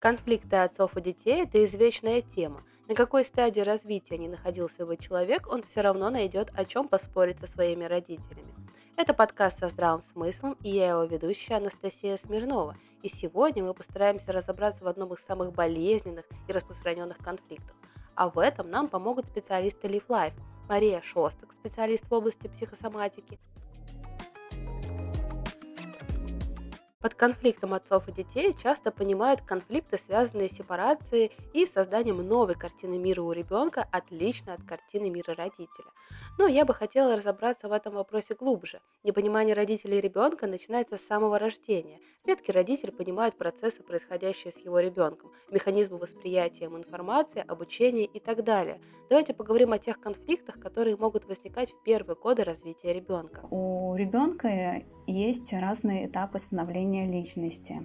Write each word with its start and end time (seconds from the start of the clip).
Конфликты 0.00 0.56
отцов 0.56 0.96
и 0.96 1.02
детей– 1.02 1.42
это 1.44 1.62
извечная 1.62 2.22
тема. 2.22 2.62
На 2.88 2.94
какой 2.94 3.22
стадии 3.22 3.60
развития 3.60 4.16
не 4.16 4.28
находился 4.28 4.86
бы 4.86 4.96
человек, 4.96 5.46
он 5.46 5.62
все 5.62 5.82
равно 5.82 6.08
найдет 6.08 6.48
о 6.54 6.64
чем 6.64 6.88
поспорить 6.88 7.38
со 7.38 7.46
своими 7.46 7.84
родителями. 7.84 8.48
Это 8.96 9.12
подкаст 9.12 9.58
со 9.58 9.68
здравым 9.68 10.02
смыслом, 10.10 10.56
и 10.62 10.70
я 10.70 10.88
его 10.88 11.04
ведущая 11.04 11.56
Анастасия 11.56 12.16
Смирнова. 12.16 12.76
И 13.02 13.10
сегодня 13.10 13.62
мы 13.62 13.74
постараемся 13.74 14.32
разобраться 14.32 14.84
в 14.84 14.88
одном 14.88 15.12
из 15.12 15.20
самых 15.26 15.52
болезненных 15.52 16.24
и 16.48 16.52
распространенных 16.52 17.18
конфликтов. 17.18 17.76
А 18.14 18.30
в 18.30 18.38
этом 18.38 18.70
нам 18.70 18.88
помогут 18.88 19.26
специалисты 19.26 19.86
Live 19.86 20.06
Life. 20.08 20.34
Мария 20.66 21.02
Шостак, 21.02 21.52
специалист 21.52 22.08
в 22.08 22.14
области 22.14 22.46
психосоматики, 22.46 23.38
Под 27.02 27.14
конфликтом 27.14 27.72
отцов 27.72 28.06
и 28.08 28.12
детей 28.12 28.54
часто 28.62 28.90
понимают 28.90 29.40
конфликты, 29.40 29.96
связанные 29.96 30.50
с 30.50 30.52
сепарацией 30.52 31.32
и 31.54 31.64
созданием 31.64 32.18
новой 32.18 32.54
картины 32.54 32.98
мира 32.98 33.22
у 33.22 33.32
ребенка, 33.32 33.88
отлично 33.90 34.52
от 34.52 34.62
картины 34.64 35.08
мира 35.08 35.34
родителя. 35.34 35.88
Но 36.38 36.46
я 36.46 36.66
бы 36.66 36.74
хотела 36.74 37.16
разобраться 37.16 37.68
в 37.68 37.72
этом 37.72 37.94
вопросе 37.94 38.34
глубже. 38.34 38.82
Непонимание 39.02 39.54
родителей 39.54 39.98
ребенка 39.98 40.46
начинается 40.46 40.98
с 40.98 41.06
самого 41.06 41.38
рождения. 41.38 42.00
Редкий 42.26 42.52
родитель 42.52 42.92
понимает 42.92 43.34
процессы, 43.34 43.82
происходящие 43.82 44.52
с 44.52 44.58
его 44.58 44.78
ребенком, 44.78 45.32
механизмы 45.50 45.96
восприятия 45.96 46.66
информации, 46.66 47.42
обучения 47.48 48.04
и 48.04 48.20
так 48.20 48.44
далее. 48.44 48.78
Давайте 49.08 49.32
поговорим 49.32 49.72
о 49.72 49.78
тех 49.78 49.98
конфликтах, 49.98 50.60
которые 50.60 50.96
могут 50.98 51.24
возникать 51.24 51.72
в 51.72 51.82
первые 51.82 52.14
годы 52.14 52.44
развития 52.44 52.92
ребенка. 52.92 53.48
У 53.50 53.94
ребенка 53.96 54.84
есть 55.10 55.52
разные 55.52 56.06
этапы 56.06 56.38
становления 56.38 57.04
личности. 57.04 57.82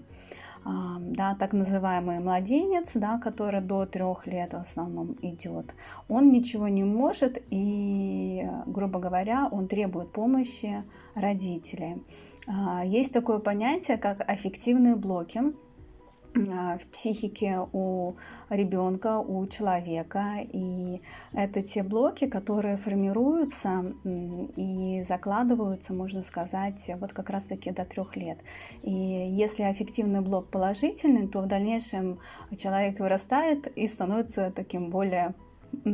Да, 0.66 1.36
так 1.36 1.54
называемый 1.54 2.20
младенец, 2.20 2.94
да, 2.96 3.20
который 3.20 3.62
до 3.62 3.86
трех 3.86 4.26
лет 4.26 4.54
в 4.54 4.58
основном 4.58 5.16
идет, 5.22 5.76
он 6.10 6.32
ничего 6.32 6.68
не 6.68 6.84
может 6.84 7.38
и, 7.52 8.49
грубо 8.66 8.99
говоря, 8.99 9.48
он 9.52 9.68
требует 9.68 10.12
помощи 10.12 10.84
родителей. 11.14 12.04
А, 12.48 12.84
есть 12.84 13.14
такое 13.14 13.38
понятие, 13.38 13.98
как 13.98 14.27
аффективные 14.27 14.96
блоки. 14.96 15.42
А, 16.36 16.78
в 16.78 16.86
психике 16.88 17.62
у 17.72 18.16
ребенка, 18.50 19.20
у 19.20 19.46
человека. 19.48 20.40
И 20.52 21.02
это 21.34 21.62
те 21.62 21.84
блоки, 21.84 22.27
которые 22.27 22.77
формируются 22.77 23.94
и 24.04 25.04
закладываются, 25.08 25.94
можно 25.94 26.22
сказать, 26.22 26.92
вот 27.00 27.14
как 27.14 27.30
раз-таки 27.30 27.72
до 27.72 27.86
трех 27.86 28.16
лет. 28.18 28.40
И 28.84 28.92
если 28.92 29.64
аффективный 29.64 30.22
блок 30.22 30.50
положительный, 30.50 31.27
то 31.27 31.42
в 31.42 31.48
дальнейшем 31.48 32.20
человек 32.58 32.99
вырастает 32.99 33.68
и 33.68 33.88
становится 33.88 34.52
таким 34.52 34.90
более 34.90 35.34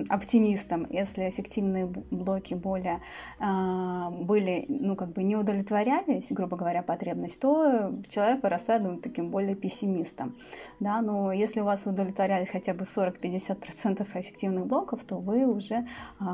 оптимистом, 0.09 0.87
если 0.89 1.29
эффективные 1.29 1.85
блоки 1.85 2.53
более 2.53 3.01
э, 3.39 4.09
были, 4.23 4.65
ну, 4.67 4.95
как 4.95 5.13
бы 5.13 5.23
не 5.23 5.35
удовлетворялись, 5.35 6.31
грубо 6.31 6.57
говоря, 6.57 6.83
потребность, 6.83 7.39
то 7.39 7.91
человек 8.07 8.43
вырастает 8.43 8.83
ну, 8.83 8.97
таким 8.97 9.31
более 9.31 9.55
пессимистом, 9.55 10.35
да, 10.79 11.01
но 11.01 11.31
если 11.31 11.61
у 11.61 11.65
вас 11.65 11.85
удовлетворяли 11.85 12.45
хотя 12.45 12.73
бы 12.73 12.85
40-50% 12.85 14.03
эффективных 14.19 14.67
блоков, 14.67 15.03
то 15.03 15.17
вы 15.17 15.45
уже 15.45 15.75
э, 15.75 15.85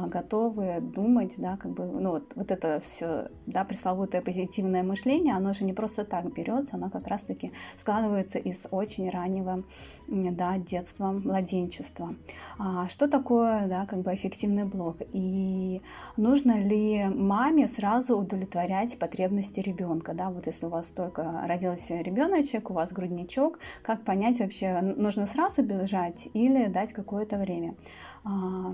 готовы 0.07 0.79
думать, 0.81 1.35
да, 1.37 1.57
как 1.57 1.71
бы, 1.71 1.85
ну, 1.85 2.11
вот, 2.11 2.33
вот 2.35 2.51
это 2.51 2.79
все, 2.79 3.29
да, 3.45 3.63
пресловутое 3.63 4.21
позитивное 4.21 4.83
мышление, 4.83 5.35
оно 5.35 5.53
же 5.53 5.63
не 5.63 5.73
просто 5.73 6.05
так 6.05 6.33
берется, 6.33 6.75
оно 6.75 6.89
как 6.89 7.07
раз-таки 7.07 7.51
складывается 7.77 8.39
из 8.39 8.67
очень 8.71 9.09
раннего, 9.09 9.63
да, 10.07 10.57
детства, 10.57 11.11
младенчества. 11.11 12.15
А 12.59 12.87
что 12.89 13.07
такое 13.07 13.36
такое, 13.37 13.67
да, 13.67 13.85
как 13.85 14.01
бы 14.01 14.13
эффективный 14.13 14.65
блок. 14.65 14.97
И 15.13 15.81
нужно 16.17 16.59
ли 16.61 17.05
маме 17.05 17.67
сразу 17.67 18.17
удовлетворять 18.17 18.97
потребности 18.97 19.59
ребенка, 19.59 20.13
да, 20.13 20.29
вот 20.29 20.47
если 20.47 20.65
у 20.65 20.69
вас 20.69 20.87
только 20.91 21.43
родился 21.45 22.01
ребеночек, 22.01 22.69
у 22.69 22.73
вас 22.73 22.91
грудничок, 22.91 23.59
как 23.83 24.03
понять 24.03 24.39
вообще, 24.39 24.81
нужно 24.81 25.25
сразу 25.25 25.63
бежать 25.63 26.29
или 26.33 26.67
дать 26.67 26.93
какое-то 26.93 27.37
время. 27.37 27.75
А, 28.23 28.73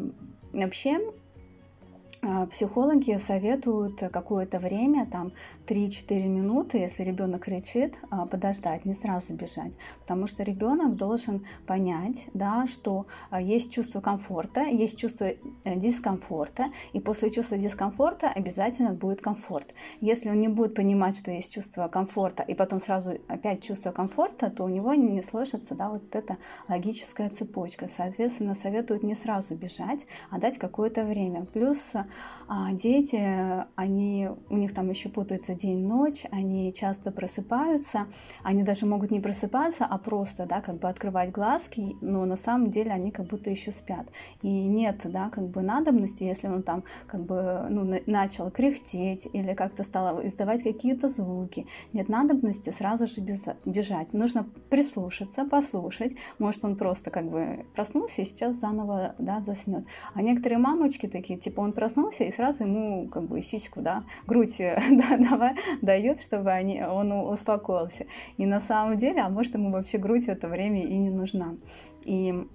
вообще, 0.53 0.99
психологи 2.49 3.17
советуют 3.17 3.99
какое-то 3.99 4.59
время, 4.59 5.05
там 5.05 5.33
3-4 5.67 6.27
минуты, 6.27 6.77
если 6.77 7.03
ребенок 7.03 7.43
кричит, 7.43 7.99
а, 8.09 8.25
подождать, 8.25 8.85
не 8.85 8.93
сразу 8.93 9.33
бежать. 9.33 9.77
Потому 10.01 10.27
что 10.27 10.43
ребенок 10.43 10.95
должен 10.95 11.45
понять, 11.67 12.27
да, 12.33 12.65
что 12.67 13.07
а, 13.29 13.41
есть 13.41 13.73
чувство 13.73 13.99
комфорта, 14.01 14.61
есть 14.61 14.97
чувство 14.97 15.25
э, 15.25 15.75
дискомфорта, 15.75 16.67
и 16.93 16.99
после 16.99 17.29
чувства 17.29 17.57
дискомфорта 17.57 18.29
обязательно 18.29 18.93
будет 18.93 19.21
комфорт. 19.21 19.73
Если 19.99 20.29
он 20.29 20.39
не 20.39 20.47
будет 20.47 20.75
понимать, 20.75 21.17
что 21.17 21.31
есть 21.31 21.53
чувство 21.53 21.87
комфорта, 21.87 22.43
и 22.43 22.53
потом 22.53 22.79
сразу 22.79 23.17
опять 23.27 23.63
чувство 23.63 23.91
комфорта, 23.91 24.49
то 24.49 24.63
у 24.63 24.69
него 24.69 24.93
не 24.93 25.21
сложится 25.21 25.75
да, 25.75 25.89
вот 25.89 26.15
эта 26.15 26.37
логическая 26.69 27.29
цепочка. 27.29 27.87
Соответственно, 27.87 28.55
советуют 28.55 29.03
не 29.03 29.15
сразу 29.15 29.55
бежать, 29.55 30.05
а 30.29 30.39
дать 30.39 30.57
какое-то 30.57 31.03
время. 31.03 31.45
Плюс 31.45 31.93
а 32.47 32.73
дети, 32.73 33.19
они, 33.75 34.29
у 34.49 34.57
них 34.57 34.73
там 34.73 34.89
еще 34.89 35.09
путается 35.09 35.55
день-ночь, 35.55 36.25
они 36.31 36.73
часто 36.73 37.11
просыпаются, 37.11 38.07
они 38.43 38.63
даже 38.63 38.85
могут 38.85 39.11
не 39.11 39.19
просыпаться, 39.19 39.85
а 39.85 39.97
просто, 39.97 40.45
да, 40.45 40.61
как 40.61 40.79
бы 40.79 40.89
открывать 40.89 41.31
глазки, 41.31 41.95
но 42.01 42.25
на 42.25 42.35
самом 42.35 42.69
деле 42.69 42.91
они 42.91 43.11
как 43.11 43.27
будто 43.27 43.49
еще 43.49 43.71
спят. 43.71 44.11
И 44.41 44.47
нет, 44.47 45.01
да, 45.05 45.29
как 45.29 45.47
бы 45.47 45.61
надобности, 45.61 46.23
если 46.23 46.47
он 46.47 46.63
там 46.63 46.83
как 47.07 47.25
бы, 47.25 47.65
ну, 47.69 47.89
начал 48.05 48.51
кряхтеть 48.51 49.27
или 49.33 49.53
как-то 49.53 49.83
стал 49.83 50.25
издавать 50.25 50.63
какие-то 50.63 51.07
звуки, 51.07 51.65
нет 51.93 52.09
надобности 52.09 52.69
сразу 52.71 53.07
же 53.07 53.21
бежать. 53.65 54.13
Нужно 54.13 54.45
прислушаться, 54.69 55.45
послушать. 55.45 56.15
Может, 56.39 56.65
он 56.65 56.75
просто 56.75 57.09
как 57.09 57.29
бы 57.29 57.65
проснулся 57.73 58.21
и 58.21 58.25
сейчас 58.25 58.57
заново, 58.57 59.15
да, 59.17 59.39
заснет. 59.39 59.85
А 60.13 60.21
некоторые 60.21 60.59
мамочки 60.59 61.07
такие, 61.07 61.39
типа, 61.39 61.61
он 61.61 61.73
проснулся, 61.73 62.02
проснулся, 62.03 62.23
и 62.23 62.31
сразу 62.31 62.63
ему 62.65 63.07
как 63.07 63.23
бы 63.23 63.41
сиську, 63.41 63.81
да, 63.81 64.03
грудь 64.27 64.57
да, 64.59 65.17
давай, 65.17 65.55
дает, 65.81 66.19
чтобы 66.19 66.51
они, 66.51 66.83
он 66.83 67.11
успокоился. 67.11 68.05
И 68.37 68.45
на 68.45 68.59
самом 68.59 68.97
деле, 68.97 69.21
а 69.21 69.29
может 69.29 69.55
ему 69.55 69.71
вообще 69.71 69.97
грудь 69.97 70.25
в 70.25 70.29
это 70.29 70.47
время 70.47 70.83
и 70.83 70.97
не 70.97 71.09
нужна. 71.09 71.55
И 72.05 72.47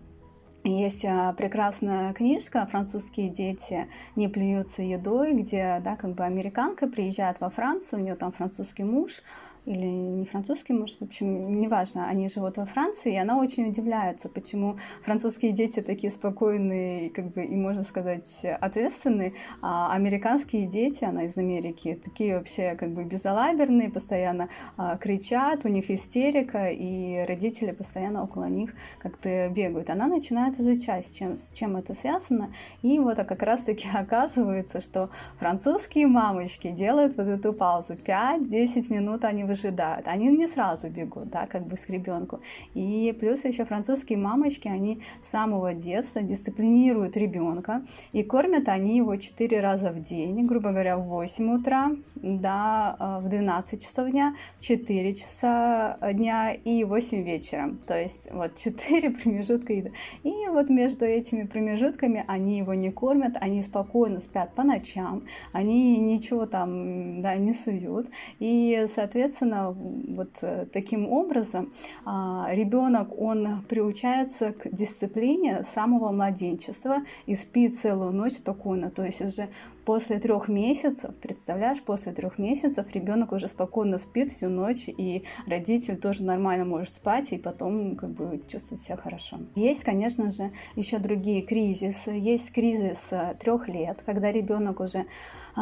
есть 0.65 1.05
а, 1.05 1.33
прекрасная 1.33 2.13
книжка 2.13 2.67
«Французские 2.67 3.31
дети 3.31 3.87
не 4.17 4.29
плюются 4.29 4.83
едой», 4.83 5.33
где, 5.33 5.81
да, 5.85 5.97
как 5.97 6.15
бы 6.15 6.25
американка 6.25 6.87
приезжает 6.87 7.41
во 7.41 7.49
Францию, 7.49 8.01
у 8.01 8.03
нее 8.03 8.17
там 8.17 8.33
французский 8.33 8.85
муж, 8.85 9.23
или 9.69 9.87
не 9.87 10.25
французский 10.25 10.73
муж, 10.73 10.97
в 10.99 11.03
общем, 11.03 11.61
неважно, 11.61 12.09
они 12.09 12.29
живут 12.29 12.57
во 12.57 12.65
Франции, 12.65 13.13
и 13.13 13.17
она 13.17 13.39
очень 13.39 13.69
удивляется, 13.69 14.31
почему 14.31 14.79
французские 15.03 15.53
дети 15.53 15.81
такие 15.81 16.11
спокойные, 16.11 17.11
как 17.11 17.33
бы, 17.33 17.45
и, 17.45 17.55
можно 17.55 17.83
сказать, 17.83 18.47
ответственные, 18.61 19.35
а 19.61 19.93
американские 19.93 20.67
дети, 20.67 21.05
она 21.05 21.25
из 21.25 21.37
Америки, 21.37 22.01
такие 22.03 22.39
вообще 22.39 22.77
как 22.77 22.93
бы 22.93 23.05
безалаберные, 23.05 23.91
постоянно 23.91 24.49
а, 24.79 24.97
кричат, 24.97 25.67
у 25.67 25.69
них 25.69 25.91
истерика, 25.91 26.69
и 26.69 27.27
родители 27.27 27.73
постоянно 27.73 28.25
около 28.25 28.47
них 28.47 28.75
как-то 28.99 29.51
бегают. 29.51 29.91
Она 29.91 30.07
начинает 30.07 30.59
изучать, 30.59 31.07
с 31.07 31.15
чем, 31.19 31.37
с 31.37 31.53
чем 31.53 31.77
это 31.77 31.93
связано, 31.93 32.51
и 32.81 32.99
вот 32.99 33.19
а 33.19 33.25
как 33.25 33.43
раз-таки 33.43 33.87
оказывается, 33.95 34.81
что 34.81 35.11
французские 35.39 36.07
мамочки 36.07 36.71
делают 36.71 37.19
вот 37.19 37.27
эту 37.27 37.53
паузу, 37.53 37.95
5-10 37.95 38.91
минут 38.91 39.25
они 39.25 39.45
выживают 39.45 39.58
ожидают. 39.59 40.09
Они 40.09 40.29
не 40.29 40.47
сразу 40.47 40.89
бегут, 40.89 41.31
да, 41.31 41.47
как 41.47 41.67
бы 41.67 41.77
с 41.77 41.89
ребенку. 41.89 42.41
И 42.75 43.17
плюс 43.19 43.45
еще 43.45 43.65
французские 43.65 44.19
мамочки, 44.19 44.69
они 44.69 45.01
с 45.23 45.29
самого 45.29 45.75
детства 45.75 46.23
дисциплинируют 46.23 47.17
ребенка, 47.17 47.83
и 48.13 48.23
кормят 48.23 48.69
они 48.69 48.97
его 48.97 49.17
4 49.17 49.61
раза 49.61 49.91
в 49.91 50.01
день, 50.01 50.47
грубо 50.47 50.71
говоря, 50.71 50.97
в 50.97 51.09
8 51.09 51.51
утра, 51.55 51.91
да, 52.23 52.97
э, 52.99 53.25
в 53.25 53.29
12 53.29 53.83
часов 53.83 54.11
дня, 54.11 54.35
в 54.57 54.63
4 54.63 55.15
часа 55.15 55.97
дня 56.13 56.53
и 56.53 56.85
8 56.85 57.23
вечера. 57.23 57.75
То 57.87 58.01
есть 58.01 58.29
вот 58.33 58.57
4 58.57 59.11
промежутка 59.23 59.73
еды. 59.73 59.93
И 60.23 60.33
вот 60.49 60.69
между 60.69 61.05
этими 61.05 61.45
промежутками 61.45 62.25
они 62.27 62.59
его 62.59 62.75
не 62.75 62.91
кормят, 62.91 63.37
они 63.41 63.63
спокойно 63.63 64.21
спят 64.21 64.55
по 64.55 64.63
ночам, 64.63 65.25
они 65.53 65.99
ничего 65.99 66.47
там 66.47 67.21
да, 67.21 67.37
не 67.37 67.53
суют. 67.53 68.09
И, 68.39 68.87
соответственно, 68.95 69.71
вот 69.71 70.39
э, 70.43 70.67
таким 70.73 71.09
образом 71.09 71.71
а, 72.05 72.49
ребенок, 72.51 73.19
он 73.19 73.63
приучается 73.69 74.53
к 74.53 74.69
дисциплине 74.71 75.63
самого 75.63 76.13
младенчества 76.13 76.99
и 77.27 77.35
спит 77.35 77.75
целую 77.75 78.13
ночь 78.13 78.35
спокойно. 78.35 78.91
То 78.91 79.05
есть 79.05 79.21
уже 79.23 79.49
после 79.89 80.19
трех 80.19 80.49
месяцев, 80.49 81.15
представляешь, 81.17 81.81
после 81.81 82.13
трех 82.13 82.39
месяцев 82.39 82.93
ребенок 82.93 83.33
уже 83.33 83.49
спокойно 83.49 83.97
спит 83.97 84.29
всю 84.29 84.51
ночь, 84.51 84.87
и 84.87 85.25
родитель 85.47 85.97
тоже 85.97 86.25
нормально 86.25 86.67
может 86.67 86.93
спать, 86.93 87.33
и 87.33 87.39
потом 87.39 87.95
как 87.95 88.11
бы 88.11 88.43
чувствовать 88.47 88.83
себя 88.83 88.99
хорошо. 88.99 89.39
Есть, 89.55 89.85
конечно 89.85 90.29
же, 90.29 90.53
еще 90.77 90.99
другие 90.99 91.41
кризисы. 91.41 92.11
Есть 92.11 92.53
кризис 92.53 93.09
трех 93.41 93.67
лет, 93.71 94.03
когда 94.05 94.31
ребенок 94.31 94.81
уже 94.81 95.07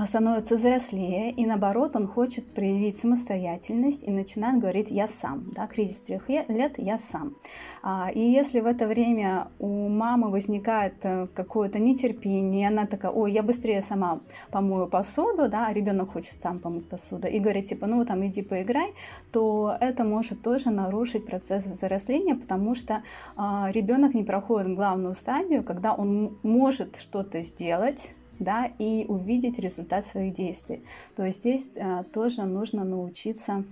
становится 0.06 0.56
взрослее, 0.56 1.30
и 1.30 1.46
наоборот, 1.46 1.96
он 1.96 2.06
хочет 2.06 2.46
проявить 2.54 2.96
самостоятельность 2.96 4.04
и 4.04 4.10
начинает 4.10 4.60
говорить 4.60 4.90
«я 4.90 5.06
сам». 5.06 5.50
Да, 5.52 5.66
кризис 5.66 6.00
трех 6.00 6.28
лет 6.28 6.74
«я 6.78 6.98
сам». 6.98 7.34
А, 7.82 8.10
и 8.12 8.20
если 8.20 8.60
в 8.60 8.66
это 8.66 8.86
время 8.86 9.48
у 9.58 9.88
мамы 9.88 10.30
возникает 10.30 11.04
э, 11.04 11.28
какое-то 11.34 11.78
нетерпение, 11.78 12.68
она 12.68 12.86
такая 12.86 13.12
«ой, 13.12 13.32
я 13.32 13.42
быстрее 13.42 13.80
сама 13.80 14.20
помою 14.50 14.88
посуду», 14.88 15.48
да, 15.48 15.68
а 15.68 15.72
ребенок 15.72 16.12
хочет 16.12 16.34
сам 16.34 16.58
помыть 16.58 16.88
посуду, 16.88 17.28
и 17.28 17.38
говорит 17.38 17.66
типа 17.66 17.86
«ну 17.86 18.04
там 18.04 18.26
иди 18.26 18.42
поиграй», 18.42 18.92
то 19.30 19.76
это 19.80 20.04
может 20.04 20.42
тоже 20.42 20.70
нарушить 20.70 21.26
процесс 21.26 21.64
взросления, 21.64 22.34
потому 22.34 22.74
что 22.74 23.02
а, 23.36 23.70
ребенок 23.72 24.14
не 24.14 24.24
проходит 24.24 24.74
главную 24.74 25.14
стадию, 25.14 25.62
когда 25.62 25.94
он 25.94 26.38
может 26.42 26.96
что-то 26.96 27.40
сделать, 27.40 28.14
да, 28.38 28.70
и 28.78 29.04
увидеть 29.08 29.58
результат 29.58 30.04
своих 30.04 30.34
действий. 30.34 30.82
То 31.16 31.24
есть 31.24 31.38
здесь 31.38 31.74
а, 31.78 32.02
тоже 32.02 32.42
нужно 32.44 32.84
научиться 32.84 33.64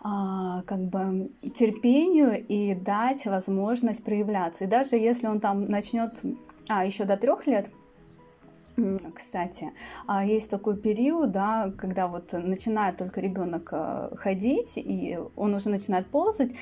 а, 0.00 0.62
как 0.62 0.80
бы 0.80 1.30
терпению 1.54 2.44
и 2.46 2.74
дать 2.74 3.24
возможность 3.26 4.04
проявляться. 4.04 4.64
И 4.64 4.68
даже 4.68 4.96
если 4.96 5.26
он 5.28 5.40
там 5.40 5.66
начнет, 5.66 6.22
а 6.68 6.84
еще 6.84 7.04
до 7.04 7.16
трех 7.16 7.46
лет, 7.46 7.70
кстати, 9.14 9.70
а 10.06 10.24
есть 10.24 10.50
такой 10.50 10.76
период, 10.76 11.30
да, 11.30 11.72
когда 11.76 12.08
вот 12.08 12.32
начинает 12.32 12.96
только 12.96 13.20
ребенок 13.20 13.68
э, 13.72 14.10
ходить, 14.16 14.72
и 14.76 15.18
он 15.36 15.54
уже 15.54 15.68
начинает 15.68 16.06
ползать, 16.06 16.52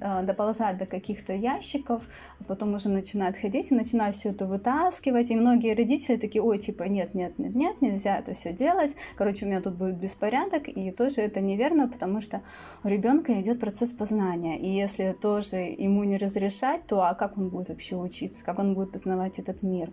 а, 0.00 0.22
доползать 0.22 0.78
до 0.78 0.86
каких-то 0.86 1.32
ящиков, 1.32 2.04
потом 2.46 2.74
уже 2.74 2.88
начинает 2.88 3.36
ходить 3.36 3.70
и 3.70 3.74
начинает 3.74 4.14
все 4.14 4.30
это 4.30 4.46
вытаскивать. 4.46 5.30
И 5.30 5.36
многие 5.36 5.74
родители 5.74 6.16
такие, 6.16 6.42
ой, 6.42 6.58
типа, 6.58 6.84
нет, 6.84 7.14
нет, 7.14 7.38
нет, 7.38 7.54
нет, 7.54 7.82
нельзя 7.82 8.18
это 8.18 8.32
все 8.32 8.52
делать. 8.52 8.94
Короче, 9.16 9.44
у 9.44 9.48
меня 9.48 9.60
тут 9.60 9.74
будет 9.74 9.96
беспорядок, 9.96 10.68
и 10.68 10.90
тоже 10.92 11.22
это 11.22 11.40
неверно, 11.40 11.88
потому 11.88 12.20
что 12.20 12.42
у 12.84 12.88
ребенка 12.88 13.40
идет 13.40 13.60
процесс 13.60 13.92
познания. 13.92 14.58
И 14.58 14.68
если 14.68 15.16
тоже 15.20 15.56
ему 15.56 16.04
не 16.04 16.16
разрешать, 16.16 16.86
то 16.86 17.02
а 17.02 17.14
как 17.14 17.36
он 17.36 17.48
будет 17.48 17.68
вообще 17.68 17.96
учиться, 17.96 18.44
как 18.44 18.58
он 18.58 18.74
будет 18.74 18.92
познавать 18.92 19.38
этот 19.38 19.62
мир? 19.62 19.90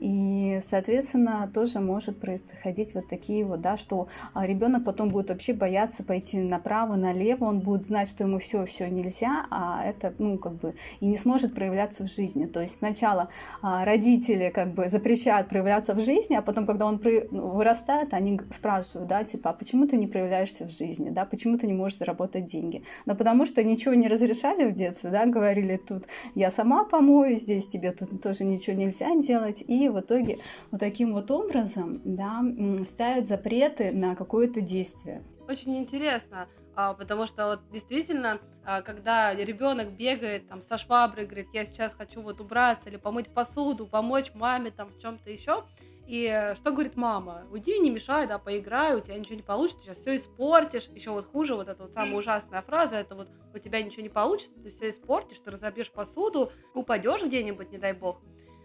И, 0.00 0.60
соответственно, 0.62 1.50
тоже 1.52 1.78
может 1.80 2.18
происходить 2.18 2.94
вот 2.94 3.06
такие 3.06 3.44
вот, 3.44 3.60
да, 3.60 3.76
что 3.76 4.08
а, 4.32 4.46
ребенок 4.46 4.84
потом 4.84 5.10
будет 5.10 5.28
вообще 5.28 5.52
бояться 5.52 6.02
пойти 6.02 6.38
направо, 6.38 6.96
налево, 6.96 7.44
он 7.44 7.60
будет 7.60 7.84
знать, 7.84 8.08
что 8.08 8.24
ему 8.24 8.38
все, 8.38 8.64
все 8.64 8.88
нельзя, 8.88 9.46
а 9.50 9.84
это, 9.84 10.14
ну, 10.18 10.38
как 10.38 10.54
бы, 10.54 10.74
и 11.00 11.06
не 11.06 11.18
сможет 11.18 11.54
проявляться 11.54 12.04
в 12.04 12.10
жизни. 12.10 12.46
То 12.46 12.62
есть 12.62 12.78
сначала 12.78 13.28
а, 13.60 13.84
родители 13.84 14.50
как 14.54 14.72
бы 14.72 14.88
запрещают 14.88 15.48
проявляться 15.48 15.94
в 15.94 16.00
жизни, 16.00 16.34
а 16.34 16.40
потом, 16.40 16.66
когда 16.66 16.86
он 16.86 16.98
ну, 17.30 17.48
вырастает, 17.48 18.14
они 18.14 18.40
спрашивают, 18.50 19.08
да, 19.08 19.22
типа, 19.24 19.50
а 19.50 19.52
почему 19.52 19.86
ты 19.86 19.98
не 19.98 20.06
проявляешься 20.06 20.64
в 20.66 20.70
жизни, 20.70 21.10
да, 21.10 21.26
почему 21.26 21.58
ты 21.58 21.66
не 21.66 21.74
можешь 21.74 21.98
заработать 21.98 22.46
деньги? 22.46 22.82
Да 23.04 23.14
потому 23.14 23.44
что 23.44 23.62
ничего 23.62 23.92
не 23.92 24.08
разрешали 24.08 24.64
в 24.64 24.74
детстве, 24.74 25.10
да, 25.10 25.26
говорили 25.26 25.76
тут, 25.76 26.04
я 26.34 26.50
сама 26.50 26.84
помою, 26.84 27.36
здесь 27.36 27.66
тебе 27.66 27.92
тут 27.92 28.22
тоже 28.22 28.44
ничего 28.44 28.74
нельзя 28.74 29.14
делать, 29.16 29.62
и 29.66 29.89
в 29.92 30.00
итоге 30.00 30.38
вот 30.70 30.80
таким 30.80 31.12
вот 31.12 31.30
образом 31.30 31.94
да, 32.04 32.42
ставят 32.84 33.26
запреты 33.26 33.92
на 33.92 34.14
какое-то 34.14 34.60
действие. 34.60 35.22
Очень 35.48 35.78
интересно, 35.78 36.48
а, 36.76 36.94
потому 36.94 37.26
что 37.26 37.46
вот 37.46 37.60
действительно, 37.72 38.38
а, 38.64 38.82
когда 38.82 39.34
ребенок 39.34 39.92
бегает 39.92 40.48
там 40.48 40.62
со 40.62 40.78
шваброй, 40.78 41.26
говорит, 41.26 41.48
я 41.52 41.66
сейчас 41.66 41.92
хочу 41.94 42.22
вот 42.22 42.40
убраться 42.40 42.88
или 42.88 42.96
помыть 42.96 43.28
посуду, 43.28 43.86
помочь 43.86 44.32
маме 44.34 44.70
там 44.70 44.90
в 44.90 44.98
чем-то 45.00 45.30
еще, 45.30 45.64
и 46.10 46.54
что 46.56 46.72
говорит 46.72 46.96
мама? 46.96 47.44
Уйди, 47.52 47.78
не 47.78 47.88
мешай, 47.88 48.26
да, 48.26 48.40
поиграй, 48.40 48.96
у 48.96 49.00
тебя 49.00 49.16
ничего 49.16 49.36
не 49.36 49.42
получится, 49.42 49.84
сейчас 49.84 49.98
все 49.98 50.16
испортишь. 50.16 50.88
Еще 50.92 51.12
вот 51.12 51.26
хуже, 51.30 51.54
вот 51.54 51.68
эта 51.68 51.84
вот 51.84 51.92
самая 51.92 52.16
ужасная 52.16 52.62
фраза, 52.62 52.96
это 52.96 53.14
вот 53.14 53.28
у 53.54 53.58
тебя 53.58 53.80
ничего 53.80 54.02
не 54.02 54.08
получится, 54.08 54.60
ты 54.60 54.72
все 54.72 54.90
испортишь, 54.90 55.38
ты 55.38 55.52
разобьешь 55.52 55.92
посуду, 55.92 56.50
упадешь 56.74 57.22
где-нибудь, 57.22 57.70
не 57.70 57.78
дай 57.78 57.92
бог. 57.92 58.20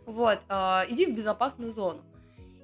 Вот, 0.05 0.39
э, 0.47 0.53
иди 0.89 1.05
в 1.05 1.15
безопасную 1.15 1.71
зону. 1.71 2.03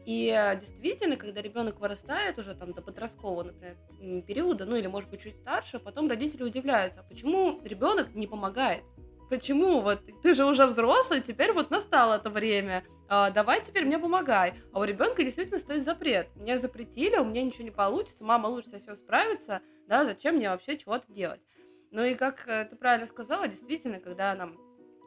И 0.06 0.28
э, 0.36 0.60
действительно, 0.60 1.16
когда 1.16 1.42
ребенок 1.42 1.80
вырастает 1.80 2.40
уже 2.40 2.56
там 2.56 2.74
до 2.74 2.82
подросткового, 2.82 3.44
например, 3.44 3.78
периода, 4.24 4.66
ну 4.66 4.76
или 4.76 4.88
может 4.88 5.10
быть 5.10 5.22
чуть 5.22 5.38
старше, 5.38 5.80
потом 5.80 6.10
родители 6.10 6.44
удивляются, 6.44 7.02
а 7.02 7.04
почему 7.04 7.60
ребенок 7.64 8.16
не 8.16 8.28
помогает? 8.28 8.84
Почему 9.30 9.82
вот 9.82 10.02
ты 10.24 10.34
же 10.34 10.46
уже 10.46 10.66
взрослый, 10.66 11.22
теперь 11.22 11.54
вот 11.54 11.72
настало 11.72 12.16
это 12.16 12.30
время, 12.30 12.84
а, 13.08 13.30
давай 13.30 13.62
теперь 13.62 13.86
мне 13.86 14.00
помогай. 14.00 14.54
А 14.74 14.80
у 14.80 14.84
ребенка 14.84 15.24
действительно 15.24 15.60
стоит 15.60 15.84
запрет. 15.84 16.30
Мне 16.36 16.58
запретили, 16.58 17.18
у 17.18 17.26
меня 17.26 17.44
ничего 17.44 17.64
не 17.64 17.72
получится, 17.72 18.24
мама 18.24 18.48
лучше 18.48 18.70
со 18.70 18.80
всем 18.80 18.96
справится, 18.96 19.62
да, 19.88 20.06
зачем 20.06 20.36
мне 20.36 20.50
вообще 20.50 20.78
чего-то 20.78 21.12
делать? 21.12 21.42
Ну 21.92 22.04
и 22.04 22.16
как 22.16 22.48
э, 22.48 22.66
ты 22.66 22.76
правильно 22.76 23.06
сказала, 23.06 23.48
действительно, 23.48 24.00
когда 24.00 24.34
нам 24.34 24.58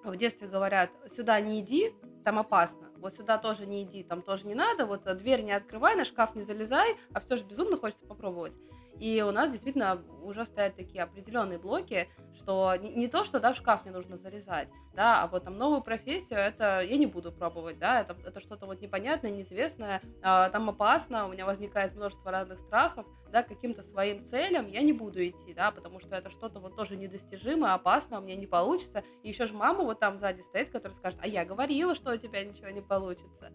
в 0.04 0.16
детстве 0.16 0.48
говорят, 0.48 0.90
сюда 1.16 1.40
не 1.40 1.60
иди, 1.60 1.92
там 2.24 2.38
опасно. 2.38 2.90
Вот 2.96 3.14
сюда 3.14 3.38
тоже 3.38 3.66
не 3.66 3.84
иди, 3.84 4.02
там 4.02 4.22
тоже 4.22 4.46
не 4.46 4.54
надо. 4.54 4.86
Вот 4.86 5.06
э, 5.06 5.14
дверь 5.14 5.42
не 5.42 5.52
открывай, 5.52 5.94
на 5.94 6.04
шкаф 6.04 6.34
не 6.34 6.42
залезай, 6.42 6.96
а 7.12 7.20
все 7.20 7.36
же 7.36 7.44
безумно 7.44 7.76
хочется 7.76 8.06
попробовать. 8.06 8.54
И 9.00 9.22
у 9.22 9.32
нас 9.32 9.50
действительно 9.50 10.02
уже 10.22 10.44
стоят 10.46 10.76
такие 10.76 11.02
определенные 11.02 11.58
блоки, 11.58 12.08
что 12.34 12.74
не, 12.76 12.90
не 12.90 13.08
то, 13.08 13.24
что 13.24 13.40
да, 13.40 13.52
в 13.52 13.56
шкаф 13.56 13.84
не 13.84 13.90
нужно 13.90 14.16
залезать, 14.16 14.70
да, 14.94 15.22
а 15.22 15.28
вот 15.28 15.44
там 15.44 15.56
новую 15.58 15.82
профессию, 15.82 16.38
это 16.38 16.80
я 16.80 16.96
не 16.96 17.06
буду 17.06 17.32
пробовать, 17.32 17.78
да, 17.78 18.00
это, 18.00 18.16
это 18.24 18.40
что-то 18.40 18.66
вот 18.66 18.80
непонятное, 18.80 19.30
неизвестное, 19.30 20.00
а, 20.22 20.48
там 20.50 20.68
опасно, 20.68 21.26
у 21.26 21.32
меня 21.32 21.44
возникает 21.44 21.94
множество 21.94 22.30
разных 22.30 22.60
страхов, 22.60 23.06
да, 23.30 23.42
каким-то 23.42 23.82
своим 23.82 24.24
целям 24.24 24.68
я 24.68 24.82
не 24.82 24.92
буду 24.92 25.26
идти, 25.26 25.54
да, 25.54 25.70
потому 25.70 26.00
что 26.00 26.16
это 26.16 26.30
что-то 26.30 26.60
вот 26.60 26.76
тоже 26.76 26.96
недостижимое, 26.96 27.74
опасно, 27.74 28.18
у 28.18 28.22
меня 28.22 28.36
не 28.36 28.46
получится, 28.46 29.02
и 29.22 29.28
еще 29.28 29.46
же 29.46 29.54
мама 29.54 29.84
вот 29.84 29.98
там 30.00 30.18
сзади 30.18 30.42
стоит, 30.42 30.70
которая 30.70 30.96
скажет, 30.96 31.18
а 31.22 31.26
я 31.26 31.44
говорила, 31.44 31.94
что 31.94 32.12
у 32.12 32.16
тебя 32.16 32.44
ничего 32.44 32.70
не 32.70 32.82
получится. 32.82 33.52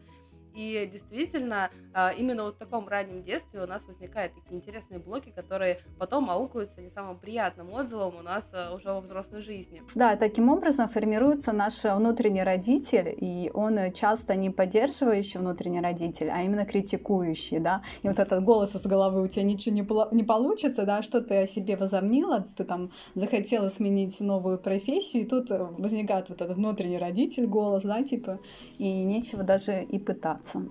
И 0.55 0.89
действительно, 0.91 1.69
а, 1.93 2.11
именно 2.11 2.43
вот 2.43 2.55
в 2.55 2.57
таком 2.57 2.87
раннем 2.87 3.23
детстве 3.23 3.61
у 3.61 3.67
нас 3.67 3.83
возникают 3.85 4.33
такие 4.33 4.57
интересные 4.57 4.99
блоки, 4.99 5.31
которые 5.35 5.79
потом 5.97 6.29
аукаются 6.29 6.81
не 6.81 6.89
самым 6.89 7.17
приятным 7.17 7.71
отзывом 7.73 8.15
у 8.17 8.21
нас 8.21 8.49
а, 8.53 8.73
уже 8.73 8.89
во 8.89 9.01
взрослой 9.01 9.41
жизни. 9.41 9.81
Да, 9.95 10.15
таким 10.15 10.49
образом 10.49 10.89
формируется 10.89 11.51
наш 11.51 11.83
внутренний 11.83 12.43
родитель, 12.43 13.15
и 13.15 13.51
он 13.53 13.91
часто 13.93 14.35
не 14.35 14.49
поддерживающий 14.49 15.39
внутренний 15.39 15.81
родитель, 15.81 16.29
а 16.29 16.41
именно 16.41 16.65
критикующий, 16.65 17.59
да. 17.59 17.81
И 18.03 18.07
вот 18.07 18.19
этот 18.19 18.43
голос 18.43 18.75
из 18.75 18.85
головы, 18.85 19.21
у 19.21 19.27
тебя 19.27 19.43
ничего 19.43 19.75
не, 19.75 20.15
не 20.15 20.23
получится, 20.23 20.85
да, 20.85 21.01
что 21.01 21.21
ты 21.21 21.37
о 21.43 21.47
себе 21.47 21.77
возомнила, 21.77 22.45
ты 22.55 22.63
там 22.63 22.89
захотела 23.13 23.69
сменить 23.69 24.19
новую 24.19 24.57
профессию, 24.57 25.23
и 25.23 25.25
тут 25.25 25.49
возникает 25.49 26.29
вот 26.29 26.41
этот 26.41 26.57
внутренний 26.57 26.97
родитель, 26.97 27.45
голос, 27.45 27.83
да, 27.83 28.03
типа, 28.03 28.39
и 28.77 29.03
нечего 29.03 29.43
даже 29.43 29.83
и 29.83 29.99
пытаться 29.99 30.38
общаться. 30.39 30.69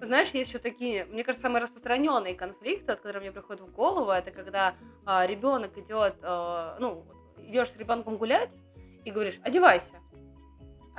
Знаешь, 0.00 0.30
есть 0.30 0.48
еще 0.48 0.58
такие, 0.58 1.04
мне 1.06 1.24
кажется, 1.24 1.42
самые 1.42 1.62
распространенные 1.62 2.34
конфликты, 2.34 2.92
от 2.92 3.00
которые 3.00 3.20
мне 3.20 3.32
приходят 3.32 3.60
в 3.60 3.72
голову, 3.72 4.10
это 4.10 4.30
когда 4.30 4.74
а, 5.04 5.26
ребенок 5.26 5.76
идет, 5.76 6.16
а, 6.22 6.76
ну, 6.80 7.04
идешь 7.36 7.68
с 7.68 7.76
ребенком 7.76 8.16
гулять 8.16 8.50
и 9.04 9.10
говоришь, 9.10 9.38
одевайся 9.42 9.99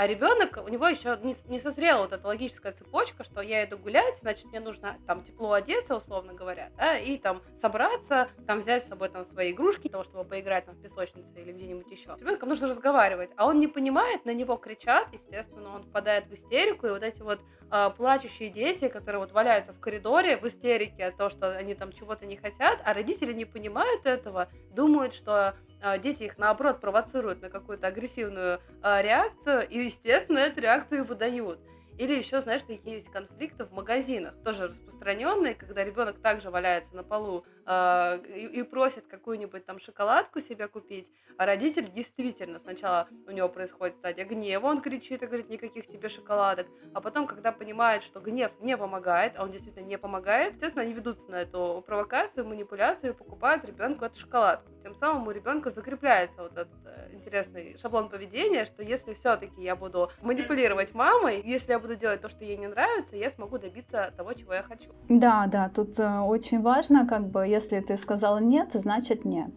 а 0.02 0.08
ребенок, 0.08 0.58
у 0.66 0.68
него 0.68 0.88
еще 0.88 1.20
не, 1.22 1.36
не 1.46 1.60
созрела 1.60 2.02
вот 2.02 2.12
эта 2.12 2.26
логическая 2.26 2.72
цепочка, 2.72 3.24
что 3.24 3.40
я 3.42 3.64
иду 3.66 3.78
гулять, 3.78 4.18
значит, 4.18 4.46
мне 4.48 4.60
нужно 4.60 4.98
там 5.06 5.24
тепло 5.24 5.54
одеться, 5.54 5.96
условно 5.96 6.34
говоря, 6.34 6.72
да, 6.76 6.98
и 6.98 7.20
там 7.20 7.44
собраться, 7.62 8.28
там 8.48 8.62
взять 8.62 8.84
с 8.84 8.88
собой 8.88 9.10
там 9.10 9.24
свои 9.26 9.52
игрушки, 9.52 9.82
для 9.82 9.92
того, 9.92 10.04
чтобы 10.04 10.24
поиграть 10.28 10.66
там 10.66 10.74
в 10.74 10.82
песочнице 10.82 11.40
или 11.40 11.52
где-нибудь 11.52 11.92
еще. 11.92 12.18
С 12.18 12.20
ребенком 12.20 12.50
нужно 12.50 12.68
разговаривать, 12.68 13.30
а 13.38 13.46
он 13.46 13.60
не 13.60 13.68
понимает, 13.68 14.26
на 14.26 14.34
него 14.34 14.56
кричат, 14.56 15.08
естественно, 15.14 15.76
он 15.76 15.84
впадает 15.84 16.26
в 16.26 16.34
истерику, 16.34 16.88
и 16.88 16.90
вот 16.90 17.04
эти 17.04 17.22
вот 17.22 17.40
э, 17.72 17.90
плачущие 17.96 18.50
дети, 18.50 18.88
которые 18.88 19.20
вот 19.20 19.34
валяются 19.34 19.72
в 19.72 19.80
коридоре 19.80 20.36
в 20.36 20.48
истерике 20.48 21.06
от 21.06 21.18
того, 21.18 21.30
что 21.30 21.56
они 21.56 21.76
там 21.76 21.92
чего-то 21.92 22.26
не 22.26 22.38
хотят, 22.38 22.82
а 22.84 22.96
родители 22.96 23.34
не 23.34 23.46
понимают 23.46 24.08
этого, 24.08 24.50
думают, 24.72 25.14
что 25.14 25.54
дети 26.02 26.24
их 26.24 26.38
наоборот 26.38 26.80
провоцируют 26.82 27.42
на 27.42 27.50
какую-то 27.50 27.88
агрессивную 27.88 28.62
а, 28.82 29.02
реакцию, 29.02 29.68
и, 29.68 29.80
естественно, 29.80 30.40
эту 30.40 30.62
реакцию 30.62 31.06
выдают. 31.06 31.60
Или 31.98 32.18
еще, 32.18 32.42
знаешь, 32.42 32.62
есть 32.68 33.12
конфликты 33.12 33.66
в 33.66 33.72
магазинах, 33.74 34.34
тоже 34.44 34.70
распространенные, 34.70 35.54
когда 35.54 35.84
ребенок 35.84 36.20
также 36.20 36.50
валяется 36.50 36.96
на 36.96 37.04
полу 37.04 37.46
э, 37.72 38.20
и, 38.36 38.60
и 38.60 38.64
просит 38.64 39.08
какую-нибудь 39.08 39.66
там 39.66 39.80
шоколадку 39.80 40.42
себе 40.42 40.68
купить, 40.68 41.10
а 41.38 41.46
родитель 41.46 41.92
действительно 41.92 42.60
сначала 42.60 43.08
у 43.28 43.32
него 43.32 43.50
происходит 43.50 43.96
стадия 43.96 44.26
гнева, 44.26 44.68
он 44.68 44.82
кричит 44.82 45.24
и 45.24 45.26
говорит, 45.26 45.50
никаких 45.50 45.88
тебе 45.88 46.10
шоколадок, 46.10 46.68
а 46.94 47.02
потом, 47.02 47.28
когда 47.28 47.52
понимает, 47.52 48.04
что 48.04 48.20
гнев 48.20 48.52
не 48.60 48.78
помогает, 48.78 49.34
а 49.38 49.44
он 49.44 49.52
действительно 49.52 49.86
не 49.86 49.98
помогает, 49.98 50.54
естественно, 50.56 50.84
они 50.84 50.94
ведутся 50.94 51.30
на 51.30 51.42
эту 51.42 51.84
провокацию, 51.86 52.46
манипуляцию 52.46 53.14
и 53.14 53.16
покупают 53.16 53.66
ребенку 53.66 54.06
эту 54.06 54.20
шоколадку. 54.20 54.72
Тем 54.84 54.96
самым 54.96 55.28
у 55.28 55.32
ребенка 55.32 55.70
закрепляется 55.70 56.42
вот 56.42 56.54
этот 56.54 56.86
э, 56.86 57.14
интересный 57.14 57.78
шаблон 57.80 58.10
поведения, 58.10 58.66
что 58.66 58.84
если 58.84 59.14
все-таки 59.14 59.62
я 59.62 59.76
буду 59.76 60.12
манипулировать 60.22 60.94
мамой, 60.94 61.42
если 61.46 61.72
я 61.72 61.80
буду 61.80 61.96
делать 61.96 62.22
то, 62.22 62.30
что 62.30 62.44
ей 62.44 62.58
не 62.58 62.68
нравится, 62.68 63.16
я 63.16 63.30
смогу 63.30 63.58
добиться 63.60 64.12
того, 64.18 64.34
чего 64.34 64.54
я 64.54 64.64
хочу. 64.64 64.90
Да, 65.08 65.48
да, 65.48 65.70
тут 65.70 66.00
э, 66.00 66.20
очень 66.20 66.62
важно, 66.62 67.08
как 67.08 67.28
бы, 67.28 67.48
если 67.48 67.61
ты 67.70 67.98
сказала 67.98 68.40
нет, 68.40 68.70
значит 68.74 69.26
нет 69.26 69.52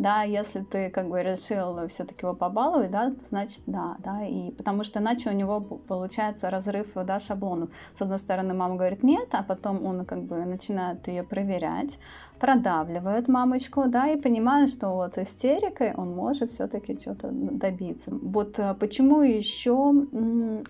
да, 0.00 0.22
если 0.22 0.62
ты 0.62 0.88
как 0.88 1.08
бы 1.10 1.22
решил 1.22 1.86
все-таки 1.88 2.24
его 2.24 2.34
побаловать, 2.34 2.90
да, 2.90 3.12
значит 3.28 3.60
да, 3.66 3.96
да, 3.98 4.24
и 4.24 4.50
потому 4.52 4.82
что 4.82 4.98
иначе 4.98 5.28
у 5.28 5.34
него 5.34 5.60
получается 5.60 6.48
разрыв, 6.48 6.86
да, 6.94 7.18
шаблонов. 7.18 7.68
С 7.94 8.00
одной 8.00 8.18
стороны, 8.18 8.54
мама 8.54 8.76
говорит 8.76 9.02
нет, 9.02 9.28
а 9.32 9.42
потом 9.42 9.84
он 9.84 10.06
как 10.06 10.22
бы 10.22 10.36
начинает 10.46 11.06
ее 11.06 11.22
проверять, 11.22 11.98
продавливает 12.40 13.28
мамочку, 13.28 13.84
да, 13.88 14.08
и 14.08 14.18
понимает, 14.18 14.70
что 14.70 14.94
вот 14.94 15.18
истерикой 15.18 15.92
он 15.94 16.16
может 16.16 16.50
все-таки 16.50 16.98
что-то 16.98 17.28
добиться. 17.30 18.10
Вот 18.10 18.58
э, 18.58 18.74
почему 18.80 19.20
еще 19.20 19.74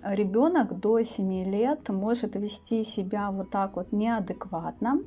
ребенок 0.02 0.80
до 0.80 1.04
7 1.04 1.44
лет 1.44 1.88
может 1.88 2.34
вести 2.34 2.82
себя 2.82 3.30
вот 3.30 3.50
так 3.50 3.76
вот 3.76 3.92
неадекватно, 3.92 4.98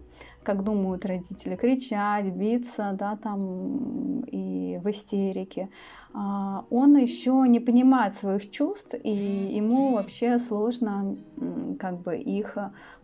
как 0.44 0.64
думают 0.64 1.06
родители, 1.06 1.56
кричать, 1.56 2.34
биться, 2.34 2.96
да, 2.98 3.18
там 3.18 4.22
и 4.22 4.80
в 4.84 4.90
истерике. 4.90 5.70
А, 6.14 6.66
он 6.70 6.96
еще 6.98 7.44
не 7.48 7.60
понимает 7.60 8.14
своих 8.14 8.52
чувств, 8.52 8.96
и 9.04 9.12
ему 9.12 9.96
вообще 9.96 10.40
сложно 10.40 11.16
как 11.80 12.02
бы 12.02 12.18
их 12.18 12.58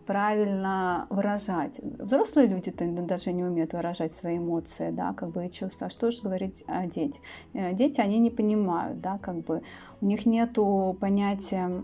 правильно 0.10 1.06
выражать. 1.12 1.80
Взрослые 2.00 2.48
люди 2.48 2.72
даже 2.72 3.32
не 3.32 3.44
умеют 3.44 3.74
выражать 3.74 4.12
свои 4.12 4.40
эмоции, 4.40 4.90
да, 4.90 5.14
как 5.14 5.30
бы 5.30 5.46
и 5.46 5.52
чувства. 5.52 5.86
А 5.86 5.90
что 5.92 6.10
же 6.10 6.24
говорить 6.24 6.64
о 6.66 6.88
детях? 6.88 7.22
Э, 7.54 7.76
дети, 7.76 8.02
они 8.02 8.18
не 8.18 8.32
понимают, 8.32 9.02
да, 9.02 9.20
как 9.20 9.44
бы 9.44 9.62
у 10.02 10.06
них 10.08 10.26
нету 10.26 10.98
понятия 11.00 11.84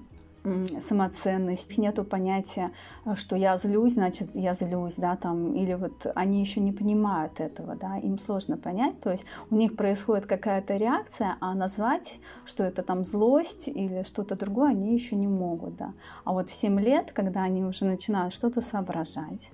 самоценность, 0.82 1.78
нету 1.78 2.04
понятия, 2.04 2.72
э, 3.06 3.16
что 3.16 3.36
я 3.36 3.58
злюсь, 3.58 3.94
значит, 3.94 4.36
я 4.36 4.54
злюсь, 4.54 4.96
да, 4.96 5.16
там, 5.16 5.54
или 5.54 5.74
вот 5.74 6.06
они 6.16 6.42
еще 6.42 6.60
не 6.60 6.72
понимают 6.72 7.40
этого, 7.40 7.76
да, 7.76 7.98
им 7.98 8.20
сложно 8.20 8.58
понять, 8.58 9.00
то 9.00 9.12
есть 9.12 9.26
у 9.50 9.56
них 9.56 9.76
происходит 9.76 10.26
какая-то 10.26 10.78
реакция, 10.78 11.38
а 11.40 11.54
назвать, 11.54 12.20
что 12.46 12.64
это 12.64 12.84
там 12.84 13.06
злость 13.06 13.68
или 13.68 14.04
что-то 14.04 14.36
другое, 14.36 14.72
они 14.72 14.94
еще 14.94 15.16
не 15.16 15.28
могут, 15.28 15.76
да. 15.76 15.94
А 16.24 16.34
вот 16.34 16.50
в 16.50 16.54
7 16.54 16.80
лет, 16.80 17.12
когда 17.12 17.44
они 17.44 17.64
уже 17.64 17.86
начинают 17.86 18.34
что-то 18.34 18.62
соображать, 18.62 19.50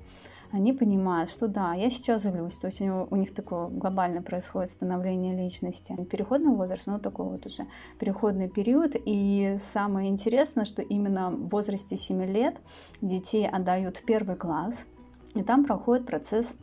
они 0.51 0.73
понимают, 0.73 1.29
что 1.29 1.47
да, 1.47 1.73
я 1.73 1.89
сейчас 1.89 2.23
злюсь, 2.23 2.55
то 2.55 2.67
есть 2.67 2.81
у, 2.81 2.85
него, 2.85 3.07
у 3.09 3.15
них 3.15 3.33
такое 3.33 3.67
глобально 3.67 4.21
происходит 4.21 4.71
становление 4.71 5.35
личности. 5.35 5.95
Переходный 6.09 6.53
возраст, 6.53 6.87
ну 6.87 6.99
такой 6.99 7.25
вот 7.25 7.45
уже 7.45 7.65
переходный 7.99 8.49
период, 8.49 8.95
и 8.95 9.57
самое 9.73 10.09
интересное, 10.09 10.65
что 10.65 10.81
именно 10.81 11.31
в 11.31 11.49
возрасте 11.49 11.97
7 11.97 12.23
лет 12.25 12.55
детей 13.01 13.47
отдают 13.47 13.97
в 13.97 14.05
первый 14.05 14.35
класс, 14.35 14.85
и 15.35 15.43
там 15.43 15.65
проходит 15.65 16.05
процесс 16.05 16.57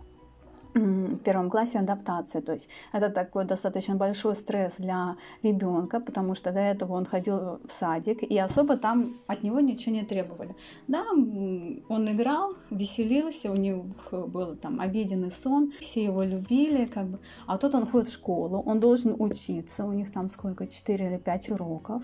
в 0.79 1.19
первом 1.19 1.51
классе 1.51 1.79
адаптация. 1.79 2.43
То 2.43 2.53
есть 2.53 2.69
это 2.93 3.11
такой 3.11 3.45
достаточно 3.45 3.95
большой 3.95 4.37
стресс 4.37 4.75
для 4.79 5.17
ребенка, 5.43 6.01
потому 6.01 6.35
что 6.35 6.53
до 6.53 6.61
этого 6.61 6.95
он 6.95 7.05
ходил 7.05 7.59
в 7.67 7.71
садик, 7.71 8.23
и 8.23 8.39
особо 8.39 8.77
там 8.77 9.07
от 9.27 9.43
него 9.43 9.61
ничего 9.61 9.95
не 9.95 10.05
требовали. 10.05 10.55
Да, 10.87 11.05
он 11.11 12.07
играл, 12.11 12.55
веселился, 12.71 13.51
у 13.51 13.57
него 13.57 13.85
был 14.13 14.57
там 14.57 14.81
обеденный 14.81 15.31
сон, 15.31 15.73
все 15.79 16.05
его 16.05 16.23
любили, 16.23 16.85
как 16.85 17.07
бы. 17.07 17.19
А 17.47 17.59
тут 17.59 17.75
он 17.75 17.87
ходит 17.87 18.09
в 18.09 18.13
школу, 18.13 18.63
он 18.67 18.81
должен 18.81 19.15
учиться, 19.19 19.85
у 19.85 19.93
них 19.93 20.13
там 20.13 20.31
сколько, 20.31 20.67
4 20.67 21.07
или 21.07 21.19
5 21.19 21.51
уроков, 21.51 22.03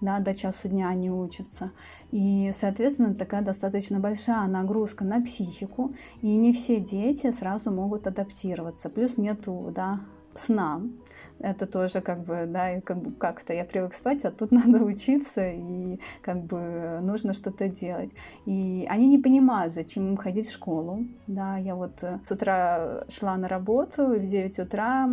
да, 0.00 0.18
до 0.20 0.34
часу 0.34 0.68
дня 0.68 0.88
они 0.88 1.10
учатся. 1.10 1.70
И, 2.14 2.52
соответственно, 2.56 3.12
такая 3.12 3.42
достаточно 3.42 3.98
большая 3.98 4.46
нагрузка 4.46 5.04
на 5.04 5.20
психику, 5.20 5.96
и 6.22 6.28
не 6.28 6.52
все 6.52 6.78
дети 6.78 7.32
сразу 7.32 7.72
могут 7.72 8.06
адаптироваться. 8.06 8.88
Плюс 8.88 9.18
нету 9.18 9.72
да, 9.74 9.98
сна, 10.32 10.80
это 11.40 11.66
тоже 11.66 12.00
как 12.00 12.24
бы, 12.24 12.46
да, 12.46 12.76
и 12.76 12.80
как 12.80 12.98
бы 12.98 13.12
как-то 13.12 13.52
я 13.52 13.64
привык 13.64 13.94
спать, 13.94 14.24
а 14.24 14.30
тут 14.30 14.50
надо 14.52 14.84
учиться, 14.84 15.50
и 15.50 16.00
как 16.22 16.42
бы 16.42 17.00
нужно 17.02 17.34
что-то 17.34 17.68
делать. 17.68 18.10
И 18.46 18.86
они 18.88 19.08
не 19.08 19.18
понимают, 19.18 19.72
зачем 19.72 20.08
им 20.08 20.16
ходить 20.16 20.48
в 20.48 20.52
школу, 20.52 21.04
да, 21.26 21.56
я 21.56 21.74
вот 21.74 22.02
э, 22.02 22.18
с 22.24 22.30
утра 22.30 23.04
шла 23.08 23.36
на 23.36 23.48
работу, 23.48 24.12
и 24.12 24.18
в 24.18 24.26
9 24.26 24.58
утра 24.60 25.08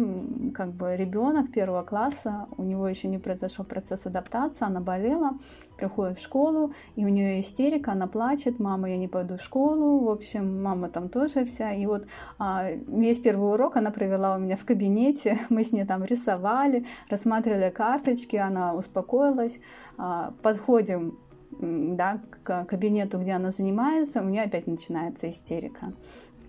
как 0.53 0.73
бы 0.73 0.95
ребенок 0.95 1.51
первого 1.51 1.83
класса, 1.83 2.47
у 2.57 2.63
него 2.63 2.87
еще 2.87 3.07
не 3.07 3.17
произошел 3.17 3.65
процесс 3.65 4.05
адаптации, 4.05 4.65
она 4.65 4.79
болела, 4.79 5.31
приходит 5.77 6.19
в 6.19 6.23
школу, 6.23 6.73
и 6.95 7.05
у 7.05 7.09
нее 7.09 7.39
истерика, 7.39 7.91
она 7.91 8.07
плачет, 8.07 8.59
мама, 8.59 8.89
я 8.89 8.97
не 8.97 9.07
пойду 9.07 9.37
в 9.37 9.41
школу, 9.41 9.99
в 9.99 10.09
общем, 10.09 10.61
мама 10.61 10.89
там 10.89 11.09
тоже 11.09 11.45
вся, 11.45 11.73
и 11.73 11.85
вот 11.85 12.05
а, 12.37 12.69
весь 12.87 13.19
первый 13.19 13.51
урок 13.51 13.77
она 13.77 13.91
провела 13.91 14.35
у 14.35 14.39
меня 14.39 14.55
в 14.55 14.65
кабинете, 14.65 15.39
мы 15.49 15.63
с 15.63 15.71
ней 15.71 15.85
там 15.85 16.03
рисовали, 16.11 16.85
рассматривали 17.09 17.69
карточки, 17.71 18.35
она 18.35 18.75
успокоилась. 18.75 19.59
А, 19.97 20.33
подходим 20.41 21.17
да, 21.59 22.21
к 22.43 22.65
кабинету, 22.65 23.19
где 23.19 23.31
она 23.31 23.51
занимается, 23.51 24.21
у 24.21 24.25
нее 24.25 24.43
опять 24.43 24.67
начинается 24.67 25.29
истерика. 25.29 25.93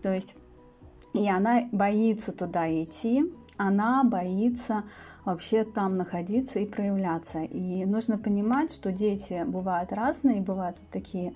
То 0.03 0.13
есть, 0.13 0.37
и 1.13 1.29
она 1.29 1.69
боится 1.73 2.33
туда 2.33 2.69
идти, 2.83 3.33
она 3.57 4.05
боится 4.05 4.85
вообще 5.25 5.65
там 5.65 5.97
находиться 5.97 6.59
и 6.59 6.67
проявляться. 6.67 7.43
И 7.43 7.85
нужно 7.85 8.19
понимать, 8.19 8.73
что 8.73 8.93
дети 8.93 9.45
бывают 9.47 9.93
разные, 9.93 10.41
бывают 10.41 10.79
такие 10.91 11.35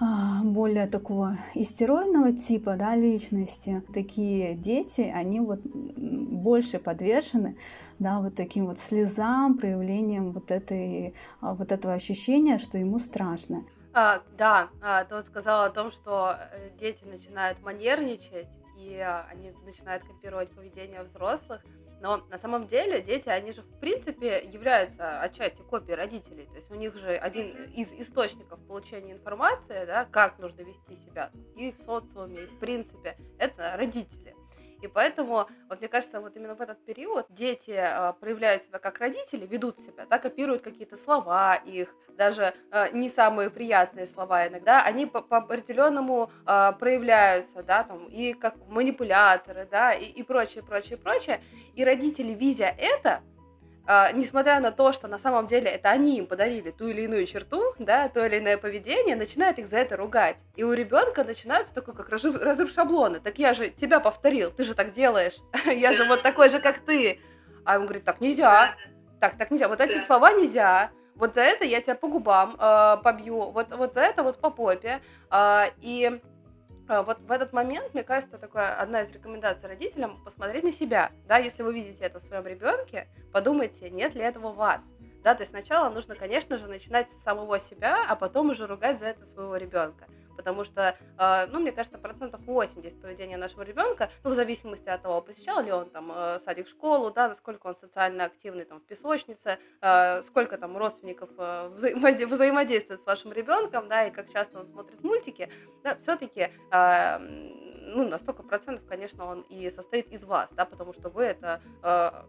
более 0.00 0.86
такого 0.86 1.36
истероидного 1.54 2.32
типа 2.32 2.76
да, 2.76 2.94
личности, 2.94 3.82
такие 3.92 4.54
дети, 4.54 5.00
они 5.00 5.40
вот 5.40 5.60
больше 5.64 6.78
подвержены 6.78 7.56
да, 7.98 8.20
вот 8.20 8.34
таким 8.34 8.66
вот 8.66 8.78
слезам, 8.78 9.58
проявлением 9.58 10.32
вот, 10.32 10.50
этой, 10.50 11.14
а, 11.40 11.54
вот 11.54 11.72
этого 11.72 11.94
ощущения, 11.94 12.58
что 12.58 12.78
ему 12.78 12.98
страшно. 12.98 13.64
А, 13.92 14.22
да, 14.36 14.68
а, 14.80 15.04
ты 15.04 15.16
вот 15.16 15.26
сказала 15.26 15.66
о 15.66 15.70
том, 15.70 15.90
что 15.90 16.36
э, 16.38 16.70
дети 16.78 17.04
начинают 17.04 17.60
манерничать, 17.62 18.48
и 18.76 18.96
а, 18.96 19.26
они 19.30 19.52
начинают 19.64 20.04
копировать 20.04 20.50
поведение 20.50 21.02
взрослых. 21.02 21.62
Но 22.00 22.18
на 22.28 22.38
самом 22.38 22.66
деле 22.66 23.02
дети, 23.02 23.28
они 23.28 23.52
же 23.52 23.62
в 23.62 23.80
принципе 23.80 24.40
являются 24.44 25.20
отчасти 25.20 25.62
копией 25.62 25.96
родителей. 25.96 26.46
То 26.46 26.56
есть 26.56 26.70
у 26.70 26.74
них 26.74 26.94
же 26.96 27.16
один 27.16 27.64
из 27.72 27.92
источников 27.92 28.64
получения 28.66 29.12
информации, 29.12 29.84
да, 29.84 30.04
как 30.04 30.38
нужно 30.38 30.62
вести 30.62 30.96
себя 30.96 31.30
и 31.56 31.72
в 31.72 31.78
социуме, 31.78 32.44
и 32.44 32.46
в 32.46 32.58
принципе, 32.58 33.16
это 33.38 33.76
родители. 33.76 34.37
И 34.80 34.88
поэтому, 34.88 35.46
вот 35.68 35.78
мне 35.80 35.88
кажется, 35.88 36.20
вот 36.20 36.36
именно 36.36 36.54
в 36.54 36.60
этот 36.60 36.84
период 36.84 37.26
дети 37.30 37.74
э, 37.74 38.12
проявляют 38.20 38.62
себя 38.64 38.78
как 38.78 38.98
родители, 38.98 39.46
ведут 39.46 39.80
себя, 39.80 40.06
да, 40.06 40.18
копируют 40.18 40.62
какие-то 40.62 40.96
слова 40.96 41.56
их, 41.56 41.94
даже 42.16 42.54
э, 42.70 42.90
не 42.92 43.08
самые 43.08 43.50
приятные 43.50 44.06
слова 44.06 44.46
иногда, 44.46 44.82
они 44.82 45.06
по, 45.06 45.20
по 45.20 45.38
определенному 45.38 46.30
э, 46.46 46.72
проявляются, 46.78 47.62
да, 47.62 47.84
там, 47.84 48.06
и 48.06 48.34
как 48.34 48.54
манипуляторы, 48.68 49.66
да, 49.70 49.92
и, 49.92 50.04
и 50.04 50.22
прочее, 50.22 50.62
прочее, 50.62 50.96
прочее. 50.96 51.40
И 51.74 51.84
родители, 51.84 52.32
видя 52.32 52.74
это, 52.78 53.22
Uh, 53.88 54.14
несмотря 54.14 54.60
на 54.60 54.70
то, 54.70 54.92
что 54.92 55.08
на 55.08 55.18
самом 55.18 55.46
деле 55.46 55.70
это 55.70 55.88
они 55.88 56.18
им 56.18 56.26
подарили 56.26 56.70
ту 56.70 56.88
или 56.88 57.04
иную 57.04 57.24
черту, 57.24 57.72
да, 57.78 58.10
то 58.10 58.22
или 58.22 58.38
иное 58.38 58.58
поведение, 58.58 59.16
начинают 59.16 59.58
их 59.58 59.70
за 59.70 59.78
это 59.78 59.96
ругать. 59.96 60.36
И 60.56 60.62
у 60.62 60.74
ребенка 60.74 61.24
начинается 61.24 61.72
такой, 61.72 61.94
как 61.94 62.10
разрыв, 62.10 62.38
разрыв 62.38 62.70
шаблона. 62.70 63.18
Так 63.18 63.38
я 63.38 63.54
же 63.54 63.70
тебя 63.70 63.98
повторил, 63.98 64.50
ты 64.50 64.64
же 64.64 64.74
так 64.74 64.92
делаешь, 64.92 65.36
я 65.64 65.94
же 65.94 66.04
вот 66.04 66.22
такой 66.22 66.50
же, 66.50 66.60
как 66.60 66.80
ты. 66.80 67.18
А 67.64 67.78
он 67.78 67.86
говорит, 67.86 68.04
так 68.04 68.20
нельзя, 68.20 68.74
так, 69.20 69.38
так 69.38 69.50
нельзя, 69.50 69.68
вот 69.68 69.80
эти 69.80 70.04
слова 70.04 70.32
нельзя, 70.32 70.90
вот 71.18 71.34
за 71.34 71.40
это 71.40 71.64
я 71.64 71.80
тебя 71.80 71.94
по 71.94 72.08
губам 72.08 72.56
э, 72.58 72.96
побью, 73.02 73.50
вот, 73.50 73.68
вот 73.70 73.94
за 73.94 74.02
это 74.02 74.22
вот 74.22 74.38
по 74.38 74.50
попе. 74.50 75.00
Э, 75.30 75.70
и 75.80 76.06
а, 76.06 76.20
вот 76.88 77.20
в 77.20 77.30
этот 77.30 77.52
момент, 77.52 77.92
мне 77.92 78.02
кажется, 78.02 78.38
такая 78.38 78.74
одна 78.74 79.02
из 79.02 79.12
рекомендаций 79.12 79.68
родителям 79.68 80.22
посмотреть 80.24 80.64
на 80.64 80.72
себя. 80.72 81.12
Да, 81.26 81.36
если 81.36 81.62
вы 81.62 81.74
видите 81.74 82.02
это 82.04 82.18
в 82.18 82.22
своем 82.22 82.46
ребенке, 82.46 83.08
подумайте, 83.32 83.90
нет 83.90 84.14
ли 84.14 84.22
этого 84.22 84.52
вас. 84.52 84.82
Да, 85.22 85.34
то 85.34 85.42
есть 85.42 85.50
сначала 85.50 85.90
нужно, 85.90 86.14
конечно 86.14 86.56
же, 86.56 86.66
начинать 86.66 87.10
с 87.10 87.22
самого 87.22 87.60
себя, 87.60 88.06
а 88.08 88.16
потом 88.16 88.50
уже 88.50 88.66
ругать 88.66 88.98
за 88.98 89.06
это 89.06 89.26
своего 89.26 89.56
ребенка. 89.56 90.06
Потому 90.38 90.64
что, 90.64 90.96
э, 91.18 91.46
ну, 91.50 91.58
мне 91.58 91.72
кажется, 91.72 91.98
процентов 91.98 92.40
80 92.46 93.02
поведения 93.02 93.36
нашего 93.36 93.62
ребенка, 93.62 94.08
ну, 94.22 94.30
в 94.30 94.34
зависимости 94.34 94.88
от 94.88 95.02
того, 95.02 95.20
посещал 95.20 95.60
ли 95.60 95.72
он 95.72 95.90
там 95.90 96.10
э, 96.14 96.38
садик, 96.44 96.68
школу, 96.68 97.10
да, 97.10 97.28
насколько 97.28 97.66
он 97.66 97.76
социально 97.76 98.24
активный 98.24 98.64
там 98.64 98.78
в 98.78 98.84
песочнице, 98.84 99.58
э, 99.82 100.22
сколько 100.22 100.56
там 100.56 100.78
родственников 100.78 101.28
взаимодействует 101.30 103.00
с 103.00 103.06
вашим 103.06 103.32
ребенком, 103.32 103.88
да, 103.88 104.04
и 104.04 104.10
как 104.12 104.32
часто 104.32 104.60
он 104.60 104.66
смотрит 104.68 105.02
мультики, 105.02 105.50
да, 105.82 105.96
все-таки 105.96 106.50
ну, 106.70 108.08
на 108.08 108.18
столько 108.18 108.42
процентов, 108.42 108.86
конечно, 108.86 109.24
он 109.24 109.40
и 109.48 109.70
состоит 109.70 110.12
из 110.12 110.22
вас, 110.24 110.48
да, 110.52 110.64
потому 110.64 110.92
что 110.92 111.08
вы 111.08 111.24
это 111.24 111.60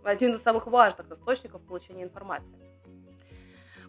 один 0.03 0.35
из 0.35 0.41
самых 0.41 0.67
важных 0.67 1.11
источников 1.11 1.61
получения 1.61 2.03
информации. 2.03 2.68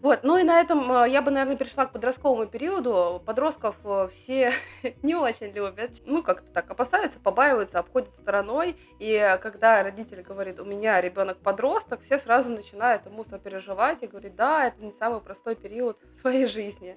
Вот, 0.02 0.20
ну 0.22 0.38
и 0.38 0.44
на 0.44 0.60
этом 0.60 0.90
э, 0.90 1.10
я 1.10 1.20
бы, 1.20 1.30
наверное, 1.30 1.56
перешла 1.56 1.84
к 1.84 1.92
подростковому 1.92 2.46
периоду. 2.46 3.22
Подростков 3.26 3.76
э, 3.84 4.08
все 4.14 4.52
не 5.02 5.14
очень 5.14 5.52
любят. 5.52 5.90
Ну, 6.06 6.22
как-то 6.22 6.50
так 6.52 6.70
опасаются, 6.70 7.18
побаиваются, 7.18 7.78
обходят 7.78 8.14
стороной. 8.14 8.76
И 8.98 9.38
когда 9.42 9.82
родители 9.82 10.22
говорят, 10.22 10.58
у 10.58 10.64
меня 10.64 11.00
ребенок 11.00 11.38
подросток, 11.38 12.00
все 12.00 12.18
сразу 12.18 12.50
начинают 12.50 13.04
ему 13.04 13.24
сопереживать 13.24 14.02
и 14.02 14.06
говорить, 14.06 14.36
да, 14.36 14.66
это 14.66 14.82
не 14.82 14.92
самый 14.92 15.20
простой 15.20 15.54
период 15.54 15.98
в 16.16 16.20
твоей 16.22 16.46
жизни. 16.46 16.96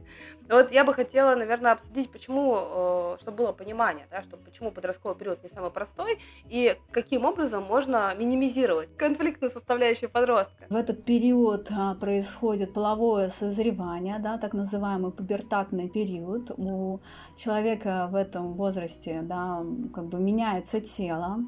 Вот 0.49 0.71
я 0.71 0.85
бы 0.85 0.93
хотела, 0.93 1.35
наверное, 1.35 1.73
обсудить, 1.73 2.09
почему, 2.09 2.57
э, 2.57 3.17
чтобы 3.19 3.37
было 3.37 3.51
понимание, 3.51 4.07
да, 4.11 4.21
что 4.21 4.37
почему 4.37 4.71
подростковый 4.71 5.17
период 5.17 5.43
не 5.43 5.49
самый 5.49 5.71
простой, 5.71 6.19
и 6.45 6.77
каким 6.91 7.25
образом 7.25 7.63
можно 7.63 8.15
минимизировать 8.15 8.95
конфликтную 8.95 9.51
составляющую 9.51 10.09
подростка. 10.09 10.65
В 10.69 10.75
этот 10.75 11.03
период 11.03 11.69
а, 11.71 11.95
происходит 11.95 12.73
половое 12.73 12.92
половое 12.93 13.29
созревание, 13.29 14.19
да, 14.19 14.37
так 14.37 14.53
называемый 14.53 15.11
пубертатный 15.11 15.89
период. 15.89 16.51
У 16.57 16.99
человека 17.35 18.07
в 18.11 18.15
этом 18.15 18.53
возрасте 18.53 19.21
да, 19.23 19.63
как 19.93 20.05
бы 20.09 20.19
меняется 20.19 20.79
тело, 20.79 21.39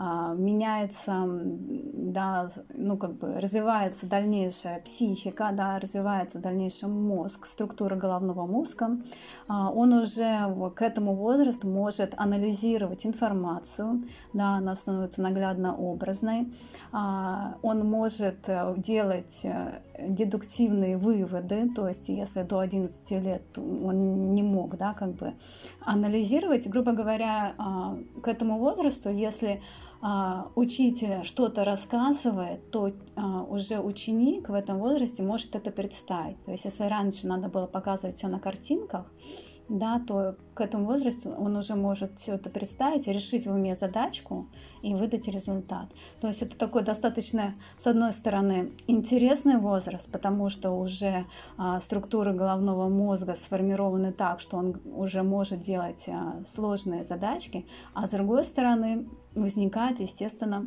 меняется, 0.00 1.26
да, 1.26 2.50
ну, 2.74 2.96
как 2.96 3.18
бы 3.18 3.38
развивается 3.38 4.06
дальнейшая 4.06 4.80
психика, 4.80 5.50
да, 5.52 5.78
развивается 5.78 6.38
дальнейший 6.38 6.88
мозг, 6.88 7.44
структура 7.46 7.96
головного 7.96 8.46
мозга, 8.46 8.98
а, 9.48 9.70
он 9.70 9.92
уже 9.92 10.72
к 10.74 10.82
этому 10.82 11.14
возрасту 11.14 11.68
может 11.68 12.14
анализировать 12.16 13.04
информацию, 13.04 14.02
да, 14.32 14.56
она 14.56 14.74
становится 14.74 15.22
наглядно 15.22 15.76
образной, 15.76 16.50
а, 16.92 17.56
он 17.62 17.86
может 17.88 18.48
э, 18.48 18.74
делать 18.78 19.40
э, 19.44 19.80
дедуктивные 20.00 20.96
выводы, 20.96 21.68
то 21.74 21.88
есть 21.88 22.08
если 22.08 22.42
до 22.42 22.60
11 22.60 23.10
лет 23.22 23.42
он 23.58 24.34
не 24.34 24.42
мог, 24.42 24.76
да, 24.76 24.94
как 24.94 25.14
бы 25.16 25.34
анализировать, 25.80 26.68
грубо 26.68 26.92
говоря, 26.92 27.52
к 28.22 28.28
этому 28.28 28.58
возрасту, 28.58 29.10
если 29.10 29.60
а, 29.60 29.89
учитель 30.54 31.24
что-то 31.24 31.64
рассказывает, 31.64 32.70
то 32.70 32.90
а, 33.16 33.42
уже 33.42 33.80
ученик 33.80 34.48
в 34.48 34.54
этом 34.54 34.78
возрасте 34.78 35.22
может 35.22 35.54
это 35.54 35.70
представить. 35.70 36.40
То 36.42 36.52
есть 36.52 36.64
если 36.64 36.84
раньше 36.84 37.26
надо 37.26 37.48
было 37.48 37.66
показывать 37.66 38.16
все 38.16 38.28
на 38.28 38.40
картинках, 38.40 39.12
да, 39.70 40.00
то 40.00 40.36
к 40.54 40.60
этому 40.60 40.84
возрасту 40.84 41.30
он 41.30 41.56
уже 41.56 41.76
может 41.76 42.18
все 42.18 42.34
это 42.34 42.50
представить, 42.50 43.06
решить 43.06 43.46
в 43.46 43.52
уме 43.52 43.76
задачку 43.76 44.48
и 44.82 44.94
выдать 44.94 45.28
результат. 45.28 45.86
То 46.20 46.26
есть 46.26 46.42
это 46.42 46.56
такой 46.56 46.82
достаточно, 46.82 47.54
с 47.78 47.86
одной 47.86 48.12
стороны, 48.12 48.72
интересный 48.88 49.58
возраст, 49.58 50.10
потому 50.10 50.50
что 50.50 50.72
уже 50.72 51.24
а, 51.56 51.80
структуры 51.80 52.32
головного 52.32 52.88
мозга 52.88 53.36
сформированы 53.36 54.12
так, 54.12 54.40
что 54.40 54.56
он 54.56 54.80
уже 54.84 55.22
может 55.22 55.60
делать 55.60 56.08
а, 56.08 56.42
сложные 56.44 57.04
задачки, 57.04 57.64
а 57.94 58.08
с 58.08 58.10
другой 58.10 58.44
стороны 58.44 59.08
возникает, 59.36 60.00
естественно, 60.00 60.66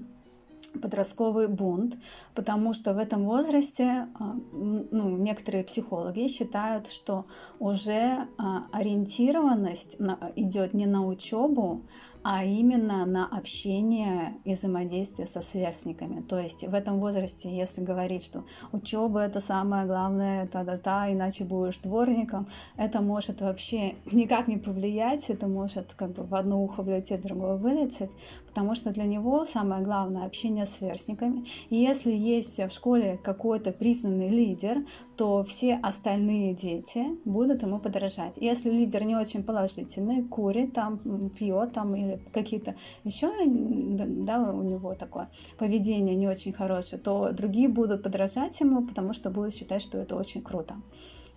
подростковый 0.82 1.48
бунт, 1.48 1.98
потому 2.36 2.74
что 2.74 2.94
в 2.94 2.98
этом 2.98 3.25
возрасте 3.25 4.08
а, 4.20 4.36
ну, 4.51 5.18
некоторые 5.18 5.63
психологи 5.63 6.27
считают, 6.27 6.89
что 6.89 7.25
уже 7.60 8.27
а, 8.38 8.65
ориентированность 8.72 9.98
идет 10.36 10.74
не 10.74 10.86
на 10.86 11.06
учебу, 11.06 11.84
а 12.24 12.46
именно 12.46 13.06
на 13.06 13.27
общение 13.27 14.36
и 14.46 14.53
взаимодействие 14.53 15.27
со 15.27 15.42
сверстниками. 15.42 16.22
То 16.22 16.39
есть 16.39 16.65
в 16.65 16.74
этом 16.74 17.00
возрасте, 17.01 17.56
если 17.56 17.82
говорить, 17.82 18.24
что 18.24 18.46
учеба 18.72 19.20
это 19.20 19.42
самое 19.42 19.86
главное, 19.86 20.48
та-да-та, 20.48 21.12
иначе 21.12 21.44
будешь 21.44 21.80
дворником, 21.80 22.48
это 22.77 23.01
может 23.01 23.42
вообще 23.42 23.96
никак 24.12 24.48
не 24.48 24.57
повлиять, 24.57 25.29
это 25.29 25.48
может 25.48 25.94
как 25.94 26.14
бы 26.14 26.24
в 26.24 26.33
одно 26.33 26.64
ухо 26.64 26.81
влететь, 26.81 27.20
в 27.20 27.27
другое 27.27 27.55
вылететь, 27.55 28.12
потому 28.53 28.75
что 28.75 28.92
для 28.92 29.05
него 29.05 29.46
самое 29.46 29.81
главное 29.81 30.27
общение 30.27 30.68
с 30.68 30.75
сверстниками. 30.75 31.44
И 31.72 31.75
если 31.75 32.11
есть 32.11 32.59
в 32.59 32.70
школе 32.70 33.20
какой-то 33.24 33.72
признанный 33.72 34.27
лидер, 34.27 34.85
то 35.18 35.44
все 35.44 35.79
остальные 35.81 36.53
дети 36.53 37.03
будут 37.25 37.63
ему 37.63 37.79
подражать. 37.79 38.37
Если 38.37 38.70
лидер 38.70 39.05
не 39.05 39.16
очень 39.16 39.44
положительный, 39.44 40.24
курит 40.24 40.74
там, 40.74 41.00
пьет 41.29 41.74
там 41.74 41.96
или 41.96 42.22
какие-то 42.31 42.75
еще, 43.03 43.31
да, 43.48 44.53
у 44.53 44.61
него 44.61 44.94
такое 44.94 45.31
поведение 45.57 46.16
не 46.16 46.27
очень 46.27 46.53
хорошее, 46.53 47.01
то 47.01 47.31
другие 47.31 47.68
будут 47.68 48.03
подражать 48.03 48.59
ему, 48.59 48.85
потому 48.85 49.13
что 49.13 49.31
будут 49.31 49.55
считать, 49.55 49.81
что 49.81 49.98
это 49.98 50.16
очень 50.16 50.44
круто. 50.44 50.75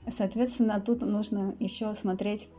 Соответственно, 0.07 0.83
тут 0.85 1.01
нужно 1.01 1.55
еще 1.61 1.95
смотреть 1.95 2.51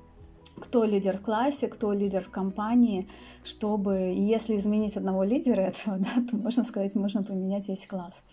кто 0.60 0.84
лидер 0.84 1.18
в 1.18 1.22
классе, 1.22 1.68
кто 1.68 1.94
лидер 1.94 2.24
в 2.24 2.30
компании, 2.30 3.08
чтобы, 3.44 4.14
если 4.16 4.56
изменить 4.58 4.98
одного 4.98 5.24
лидера 5.24 5.62
этого, 5.62 5.98
да, 6.00 6.10
то 6.30 6.38
можно 6.38 6.64
сказать, 6.64 6.96
можно 6.96 7.24
поменять 7.24 7.70
весь 7.70 7.88
класс. 7.88 8.24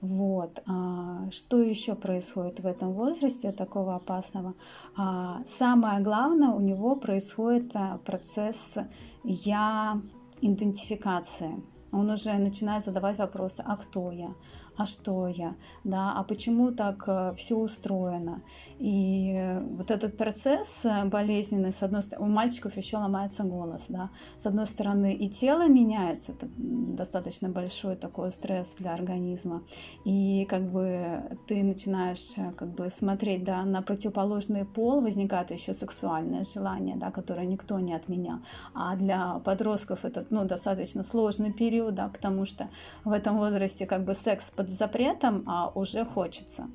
Вот. 0.00 0.62
А, 0.66 1.30
что 1.30 1.60
еще 1.60 1.94
происходит 1.94 2.60
в 2.60 2.66
этом 2.66 2.92
возрасте 2.92 3.52
такого 3.52 3.96
опасного? 3.96 4.54
А, 4.96 5.42
самое 5.46 6.00
главное, 6.00 6.50
у 6.50 6.60
него 6.60 6.96
происходит 6.96 7.72
а, 7.74 7.98
процесс 7.98 8.76
я 9.24 10.00
идентификации. 10.40 11.62
Он 11.92 12.10
уже 12.10 12.32
начинает 12.38 12.84
задавать 12.84 13.18
вопросы, 13.18 13.62
а 13.66 13.76
кто 13.76 14.10
я? 14.10 14.32
А 14.80 14.86
что 14.86 15.28
я, 15.28 15.56
да, 15.84 16.14
а 16.16 16.24
почему 16.24 16.72
так 16.72 17.04
э, 17.06 17.34
все 17.36 17.54
устроено. 17.54 18.40
И 18.78 19.38
вот 19.76 19.90
этот 19.90 20.16
процесс 20.16 20.86
э, 20.86 21.04
болезненный, 21.04 21.70
с 21.70 21.82
одной 21.82 22.02
стороны, 22.02 22.30
у 22.30 22.32
мальчиков 22.32 22.78
еще 22.78 22.96
ломается 22.96 23.44
голос, 23.44 23.84
да, 23.88 24.08
с 24.38 24.46
одной 24.46 24.64
стороны 24.64 25.12
и 25.12 25.28
тело 25.28 25.68
меняется, 25.68 26.32
это 26.32 26.48
достаточно 26.56 27.50
большой 27.50 27.96
такой 27.96 28.32
стресс 28.32 28.74
для 28.78 28.94
организма, 28.94 29.62
и 30.06 30.46
как 30.48 30.62
бы 30.72 31.24
ты 31.46 31.62
начинаешь 31.62 32.38
э, 32.38 32.52
как 32.52 32.74
бы 32.74 32.88
смотреть, 32.88 33.44
да, 33.44 33.62
на 33.64 33.82
противоположный 33.82 34.64
пол, 34.64 35.02
возникает 35.02 35.50
еще 35.50 35.74
сексуальное 35.74 36.44
желание, 36.44 36.96
да, 36.96 37.10
которое 37.10 37.46
никто 37.46 37.78
не 37.80 37.92
отменял, 37.92 38.38
а 38.72 38.96
для 38.96 39.40
подростков 39.40 40.06
это, 40.06 40.24
ну, 40.30 40.46
достаточно 40.46 41.02
сложный 41.02 41.52
период, 41.52 41.94
да, 41.96 42.08
потому 42.08 42.46
что 42.46 42.70
в 43.04 43.12
этом 43.12 43.36
возрасте 43.36 43.84
как 43.84 44.04
бы 44.04 44.14
секс 44.14 44.50
под 44.50 44.69
запретом, 44.70 45.44
а 45.46 45.70
уже 45.74 46.04
хочется. 46.04 46.68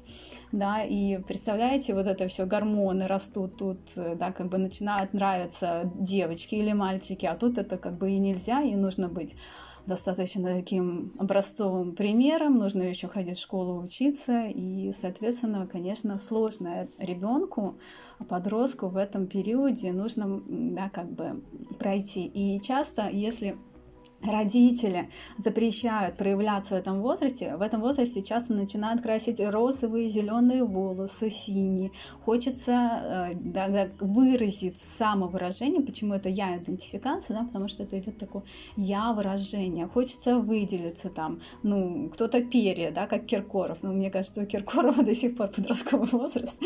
Да, 0.52 0.84
и 0.84 1.18
представляете, 1.20 1.94
вот 1.94 2.08
это 2.08 2.28
все 2.28 2.46
гормоны 2.46 3.08
растут 3.08 3.58
тут, 3.58 3.80
да, 3.96 4.32
как 4.32 4.48
бы 4.48 4.58
начинают 4.58 5.14
нравиться 5.14 5.92
девочки 5.96 6.56
или 6.56 6.72
мальчики, 6.74 7.26
а 7.26 7.36
тут 7.36 7.58
это 7.58 7.78
как 7.78 7.98
бы 7.98 8.12
и 8.12 8.18
нельзя, 8.18 8.62
и 8.62 8.76
нужно 8.76 9.10
быть 9.10 9.36
достаточно 9.86 10.56
таким 10.56 11.14
образцовым 11.20 11.94
примером, 11.94 12.58
нужно 12.58 12.82
еще 12.82 13.08
ходить 13.08 13.38
в 13.38 13.42
школу 13.42 13.82
учиться, 13.82 14.48
и, 14.48 14.92
соответственно, 14.92 15.68
конечно, 15.68 16.18
сложно 16.18 16.88
ребенку, 17.00 17.76
подростку 18.28 18.88
в 18.88 18.98
этом 18.98 19.28
периоде 19.28 19.92
нужно, 19.92 20.42
да, 20.48 20.90
как 20.90 21.12
бы 21.12 21.44
пройти. 21.78 22.26
И 22.26 22.60
часто, 22.62 23.10
если 23.10 23.58
родители 24.26 25.10
запрещают 25.38 26.18
проявляться 26.18 26.76
в 26.76 26.78
этом 26.78 27.02
возрасте, 27.02 27.56
в 27.56 27.62
этом 27.62 27.82
возрасте 27.82 28.22
часто 28.22 28.54
начинают 28.54 29.02
красить 29.02 29.40
розовые, 29.40 30.10
зеленые 30.10 30.64
волосы, 30.64 31.30
синие. 31.30 31.92
Хочется 32.26 32.72
э, 32.72 33.32
да, 33.36 33.68
да, 33.68 33.90
выразить 34.00 34.80
самовыражение, 34.80 35.82
почему 35.82 36.14
это 36.14 36.30
я 36.30 36.58
идентификация, 36.58 37.38
да, 37.38 37.44
потому 37.46 37.68
что 37.68 37.84
это 37.84 38.00
идет 38.00 38.18
такое 38.18 38.44
я 38.76 39.14
выражение. 39.14 39.88
Хочется 39.88 40.40
выделиться 40.40 41.10
там, 41.10 41.40
ну, 41.64 42.10
кто-то 42.10 42.44
перья, 42.44 42.92
да, 42.92 43.08
как 43.08 43.26
Киркоров. 43.26 43.80
Ну, 43.84 43.94
мне 43.94 44.10
кажется, 44.10 44.42
у 44.42 44.46
Киркорова 44.46 45.04
до 45.04 45.14
сих 45.14 45.36
пор 45.36 45.48
подростковый 45.48 46.08
возраст. 46.12 46.60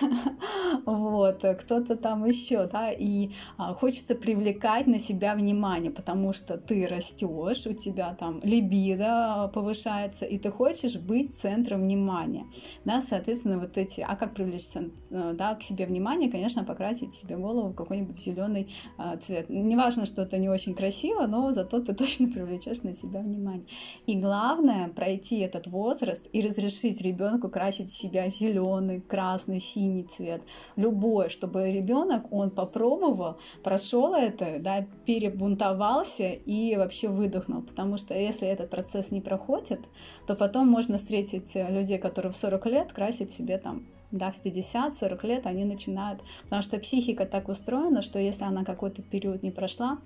Вот, 0.86 1.44
кто-то 1.60 1.96
там 1.96 2.24
еще, 2.24 2.66
да, 2.66 2.90
и 2.90 3.30
а, 3.56 3.74
хочется 3.74 4.14
привлекать 4.14 4.86
на 4.86 4.98
себя 4.98 5.34
внимание, 5.34 5.90
потому 5.90 6.32
что 6.32 6.58
ты 6.58 6.86
растешь 6.86 7.03
растешь, 7.04 7.66
у 7.66 7.72
тебя 7.72 8.14
там 8.14 8.40
либидо 8.42 9.50
повышается, 9.52 10.24
и 10.24 10.38
ты 10.38 10.50
хочешь 10.50 10.96
быть 10.96 11.34
центром 11.34 11.82
внимания. 11.82 12.46
Да, 12.84 13.02
соответственно, 13.02 13.58
вот 13.58 13.76
эти, 13.76 14.00
а 14.00 14.16
как 14.16 14.34
привлечь 14.34 14.64
э, 14.74 15.32
да, 15.34 15.54
к 15.54 15.62
себе 15.62 15.86
внимание, 15.86 16.30
конечно, 16.30 16.64
покрасить 16.64 17.14
себе 17.14 17.36
голову 17.36 17.68
в 17.68 17.74
какой-нибудь 17.74 18.18
зеленый 18.18 18.68
а, 18.96 19.16
цвет. 19.16 19.48
Неважно, 19.48 20.06
что 20.06 20.22
это 20.22 20.38
не 20.38 20.48
очень 20.48 20.74
красиво, 20.74 21.26
но 21.26 21.52
зато 21.52 21.80
ты 21.80 21.94
точно 21.94 22.28
привлечешь 22.28 22.82
на 22.82 22.94
себя 22.94 23.20
внимание. 23.20 23.66
И 24.06 24.16
главное 24.16 24.88
пройти 24.88 25.40
этот 25.40 25.66
возраст 25.66 26.28
и 26.32 26.40
разрешить 26.40 27.02
ребенку 27.02 27.48
красить 27.48 27.92
себя 27.92 28.28
зеленый, 28.30 29.00
красный, 29.00 29.60
синий 29.60 30.04
цвет, 30.04 30.42
любой, 30.76 31.28
чтобы 31.28 31.70
ребенок 31.70 32.32
он 32.32 32.50
попробовал, 32.50 33.38
прошел 33.62 34.14
это, 34.14 34.58
да, 34.60 34.86
перебунтовался 35.06 36.28
и 36.28 36.76
вообще 36.76 36.93
выдохнул, 37.02 37.62
потому 37.62 37.96
что 37.96 38.14
если 38.14 38.46
этот 38.46 38.70
процесс 38.70 39.10
не 39.10 39.20
проходит, 39.20 39.80
то 40.26 40.34
потом 40.34 40.68
можно 40.68 40.98
встретить 40.98 41.54
людей, 41.54 41.98
которые 41.98 42.32
в 42.32 42.36
40 42.36 42.66
лет 42.66 42.92
красят 42.92 43.30
себе 43.30 43.58
там 43.58 43.84
да, 44.10 44.30
в 44.30 44.44
50-40 44.44 45.26
лет 45.26 45.46
они 45.46 45.64
начинают, 45.64 46.20
потому 46.44 46.62
что 46.62 46.78
психика 46.78 47.26
так 47.26 47.48
устроена, 47.48 48.00
что 48.00 48.18
если 48.18 48.44
она 48.44 48.64
какой-то 48.64 49.02
период 49.02 49.42
не 49.42 49.50
прошла, 49.50 49.98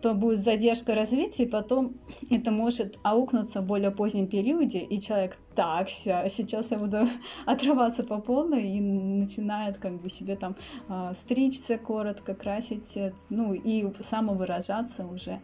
то 0.00 0.14
будет 0.14 0.38
задержка 0.38 0.94
развития, 0.94 1.44
и 1.44 1.48
потом 1.48 1.94
это 2.30 2.50
может 2.50 2.96
аукнуться 3.02 3.60
в 3.60 3.66
более 3.66 3.90
позднем 3.90 4.26
периоде, 4.26 4.78
и 4.78 4.98
человек 5.00 5.36
так, 5.54 5.90
сейчас 5.90 6.70
я 6.70 6.78
буду 6.78 7.06
отрываться 7.46 8.02
по 8.02 8.18
полной, 8.18 8.70
и 8.70 8.80
начинает 8.80 9.76
как 9.76 10.00
бы 10.00 10.08
себе 10.08 10.36
там 10.36 10.56
э, 10.88 11.12
стричься 11.14 11.76
коротко, 11.76 12.34
красить, 12.34 12.98
ну 13.28 13.52
и 13.52 13.92
самовыражаться 14.00 15.06
уже 15.06 15.40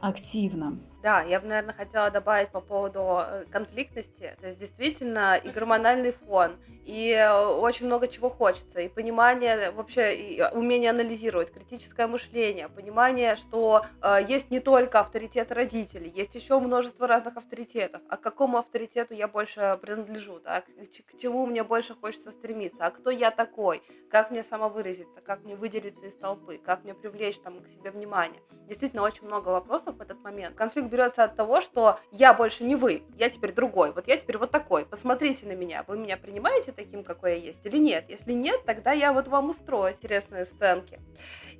активно. 0.00 0.78
Да, 1.02 1.22
я 1.22 1.40
бы, 1.40 1.46
наверное, 1.46 1.72
хотела 1.72 2.10
добавить 2.10 2.50
по 2.50 2.60
поводу 2.60 3.20
э, 3.22 3.44
конфликтности. 3.50 4.36
То 4.38 4.48
есть 4.48 4.58
действительно 4.58 5.36
и 5.36 5.48
гормональный 5.48 6.12
фон, 6.12 6.58
и 6.84 7.10
э, 7.12 7.46
очень 7.46 7.86
много 7.86 8.06
чего 8.06 8.28
хочется, 8.28 8.80
и 8.80 8.88
понимание 8.88 9.70
вообще, 9.70 10.14
и 10.14 10.42
умение 10.52 10.90
анализировать, 10.90 11.52
критическое 11.52 12.06
мышление, 12.06 12.68
понимание, 12.68 13.36
что 13.36 13.86
э, 14.02 14.18
есть 14.28 14.50
не 14.50 14.60
только 14.60 15.00
авторитет 15.00 15.52
родителей, 15.52 16.12
есть 16.14 16.34
еще 16.34 16.58
множество 16.58 17.06
разных 17.06 17.38
авторитетов. 17.38 18.02
А 18.10 18.18
к 18.18 18.20
какому 18.20 18.58
авторитету 18.58 19.14
я 19.14 19.26
больше 19.26 19.78
принадлежу, 19.80 20.38
да? 20.40 20.60
к, 20.60 20.66
к 20.66 21.18
чему 21.18 21.46
мне 21.46 21.64
больше 21.64 21.94
хочется 21.94 22.30
стремиться, 22.30 22.84
а 22.84 22.90
кто 22.90 23.10
я 23.10 23.30
такой, 23.30 23.82
как 24.10 24.30
мне 24.30 24.44
самовыразиться, 24.44 25.22
как 25.22 25.44
мне 25.44 25.54
выделиться 25.54 26.04
из 26.04 26.14
толпы, 26.14 26.58
как 26.58 26.84
мне 26.84 26.92
привлечь 26.92 27.38
там 27.38 27.62
к 27.62 27.68
себе 27.68 27.90
внимание. 27.90 28.42
Действительно, 28.68 29.02
очень 29.02 29.26
много 29.26 29.48
вопросов 29.48 29.96
в 29.96 30.00
этот 30.02 30.20
момент. 30.22 30.56
Конфликт 30.56 30.89
берется 30.90 31.24
от 31.24 31.36
того, 31.36 31.60
что 31.60 31.98
я 32.10 32.34
больше 32.34 32.64
не 32.64 32.76
вы, 32.76 33.02
я 33.16 33.30
теперь 33.30 33.52
другой, 33.52 33.92
вот 33.92 34.08
я 34.08 34.16
теперь 34.16 34.38
вот 34.38 34.50
такой, 34.50 34.84
посмотрите 34.84 35.46
на 35.46 35.52
меня, 35.52 35.84
вы 35.86 35.96
меня 35.96 36.16
принимаете 36.16 36.72
таким, 36.72 37.04
какой 37.04 37.32
я 37.32 37.46
есть 37.46 37.64
или 37.64 37.78
нет? 37.78 38.04
Если 38.08 38.32
нет, 38.32 38.64
тогда 38.64 38.92
я 38.92 39.12
вот 39.12 39.28
вам 39.28 39.50
устрою 39.50 39.94
интересные 39.94 40.44
сценки. 40.44 41.00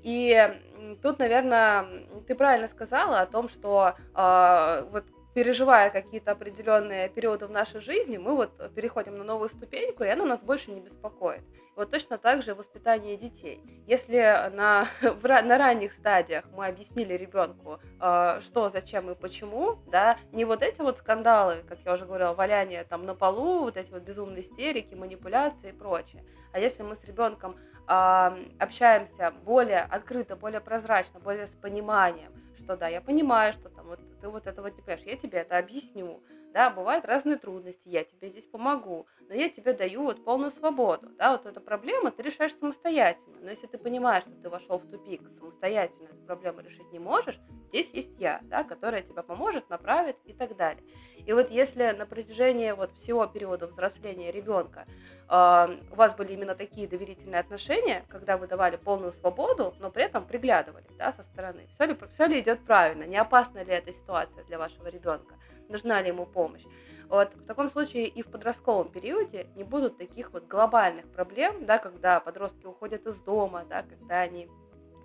И 0.02 0.56
тут, 1.02 1.18
наверное, 1.18 1.86
ты 2.26 2.34
правильно 2.34 2.68
сказала 2.68 3.20
о 3.20 3.26
том, 3.26 3.48
что 3.48 3.94
э, 4.14 4.86
вот 4.90 5.04
переживая 5.34 5.90
какие-то 5.90 6.32
определенные 6.32 7.08
периоды 7.08 7.46
в 7.46 7.50
нашей 7.50 7.80
жизни, 7.80 8.18
мы 8.18 8.34
вот 8.34 8.74
переходим 8.74 9.16
на 9.18 9.24
новую 9.24 9.48
ступеньку, 9.48 10.04
и 10.04 10.08
она 10.08 10.24
нас 10.24 10.42
больше 10.42 10.70
не 10.70 10.80
беспокоит. 10.80 11.42
Вот 11.76 11.90
точно 11.90 12.18
так 12.18 12.42
же 12.42 12.54
воспитание 12.54 13.16
детей. 13.16 13.62
Если 13.86 14.18
на, 14.52 14.86
на 15.22 15.58
ранних 15.58 15.92
стадиях 15.92 16.44
мы 16.52 16.66
объяснили 16.66 17.14
ребенку, 17.14 17.78
э, 18.00 18.40
что, 18.42 18.68
зачем 18.68 19.10
и 19.10 19.14
почему, 19.14 19.78
да, 19.86 20.18
не 20.32 20.44
вот 20.44 20.62
эти 20.62 20.80
вот 20.80 20.98
скандалы, 20.98 21.62
как 21.68 21.78
я 21.84 21.94
уже 21.94 22.04
говорила, 22.04 22.34
валяние 22.34 22.84
там 22.84 23.06
на 23.06 23.14
полу, 23.14 23.60
вот 23.60 23.76
эти 23.76 23.90
вот 23.90 24.02
безумные 24.02 24.42
истерики, 24.42 24.94
манипуляции 24.94 25.70
и 25.70 25.72
прочее. 25.72 26.24
А 26.52 26.58
если 26.58 26.82
мы 26.82 26.96
с 26.96 27.04
ребенком 27.04 27.56
общаемся 27.86 29.32
более 29.44 29.80
открыто, 29.80 30.36
более 30.36 30.60
прозрачно, 30.60 31.18
более 31.18 31.48
с 31.48 31.50
пониманием, 31.50 32.32
что 32.64 32.76
да, 32.76 32.88
я 32.88 33.00
понимаю, 33.00 33.52
что 33.52 33.68
там 33.68 33.86
вот 33.86 34.00
ты 34.20 34.28
вот 34.28 34.46
этого 34.46 34.68
не 34.68 34.80
понимаешь, 34.80 35.06
я 35.06 35.16
тебе 35.16 35.38
это 35.38 35.58
объясню, 35.58 36.22
да, 36.52 36.70
бывают 36.70 37.04
разные 37.04 37.36
трудности, 37.36 37.88
я 37.88 38.04
тебе 38.04 38.28
здесь 38.28 38.46
помогу, 38.46 39.06
но 39.28 39.34
я 39.34 39.48
тебе 39.48 39.72
даю 39.72 40.02
вот 40.02 40.24
полную 40.24 40.50
свободу, 40.50 41.08
да, 41.16 41.32
вот 41.32 41.46
эта 41.46 41.60
проблема 41.60 42.10
ты 42.10 42.22
решаешь 42.22 42.54
самостоятельно, 42.54 43.36
но 43.42 43.50
если 43.50 43.66
ты 43.66 43.78
понимаешь, 43.78 44.24
что 44.24 44.34
ты 44.34 44.48
вошел 44.48 44.78
в 44.78 44.90
тупик, 44.90 45.28
самостоятельно 45.30 46.08
эту 46.08 46.24
проблему 46.26 46.60
решить 46.60 46.90
не 46.92 46.98
можешь, 46.98 47.38
здесь 47.68 47.90
есть 47.90 48.18
я, 48.18 48.40
да, 48.44 48.64
которая 48.64 49.02
тебе 49.02 49.22
поможет, 49.22 49.70
направит 49.70 50.16
и 50.24 50.32
так 50.32 50.56
далее. 50.56 50.82
И 51.26 51.32
вот 51.32 51.50
если 51.50 51.90
на 51.92 52.06
протяжении 52.06 52.72
вот 52.72 52.92
всего 52.94 53.26
периода 53.26 53.66
взросления 53.66 54.32
ребенка 54.32 54.86
э, 55.28 55.78
у 55.92 55.94
вас 55.94 56.16
были 56.16 56.32
именно 56.32 56.54
такие 56.54 56.88
доверительные 56.88 57.40
отношения, 57.40 58.04
когда 58.08 58.36
вы 58.36 58.46
давали 58.46 58.76
полную 58.76 59.12
свободу, 59.12 59.74
но 59.80 59.90
при 59.90 60.04
этом 60.04 60.24
приглядывались, 60.24 60.90
да, 60.98 61.12
со 61.12 61.22
стороны, 61.22 61.68
все 61.74 61.84
ли, 61.84 61.96
все 62.12 62.26
ли 62.26 62.40
идет 62.40 62.60
правильно, 62.60 63.04
не 63.04 63.16
опасна 63.16 63.62
ли 63.62 63.72
эта 63.72 63.92
ситуация 63.92 64.44
для 64.44 64.58
вашего 64.58 64.88
ребенка, 64.88 65.34
нужна 65.70 66.02
ли 66.02 66.08
ему 66.08 66.26
помощь. 66.26 66.64
Вот 67.08 67.34
в 67.34 67.44
таком 67.44 67.70
случае 67.70 68.06
и 68.06 68.22
в 68.22 68.28
подростковом 68.28 68.88
периоде 68.88 69.48
не 69.56 69.64
будут 69.64 69.98
таких 69.98 70.32
вот 70.32 70.46
глобальных 70.46 71.06
проблем, 71.06 71.66
да, 71.66 71.78
когда 71.78 72.20
подростки 72.20 72.66
уходят 72.66 73.06
из 73.06 73.16
дома, 73.16 73.64
да, 73.68 73.82
когда 73.82 74.20
они 74.20 74.48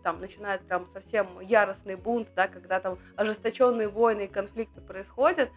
там 0.04 0.20
начинают 0.20 0.62
прям 0.68 0.88
совсем 0.94 1.40
яростный 1.40 1.96
бунт, 1.96 2.28
да, 2.36 2.48
когда 2.48 2.80
там 2.80 3.00
ожесточенные 3.16 3.90
войны 3.90 4.26
и 4.26 4.28
конфликты 4.28 4.82
происходят, 4.82 5.50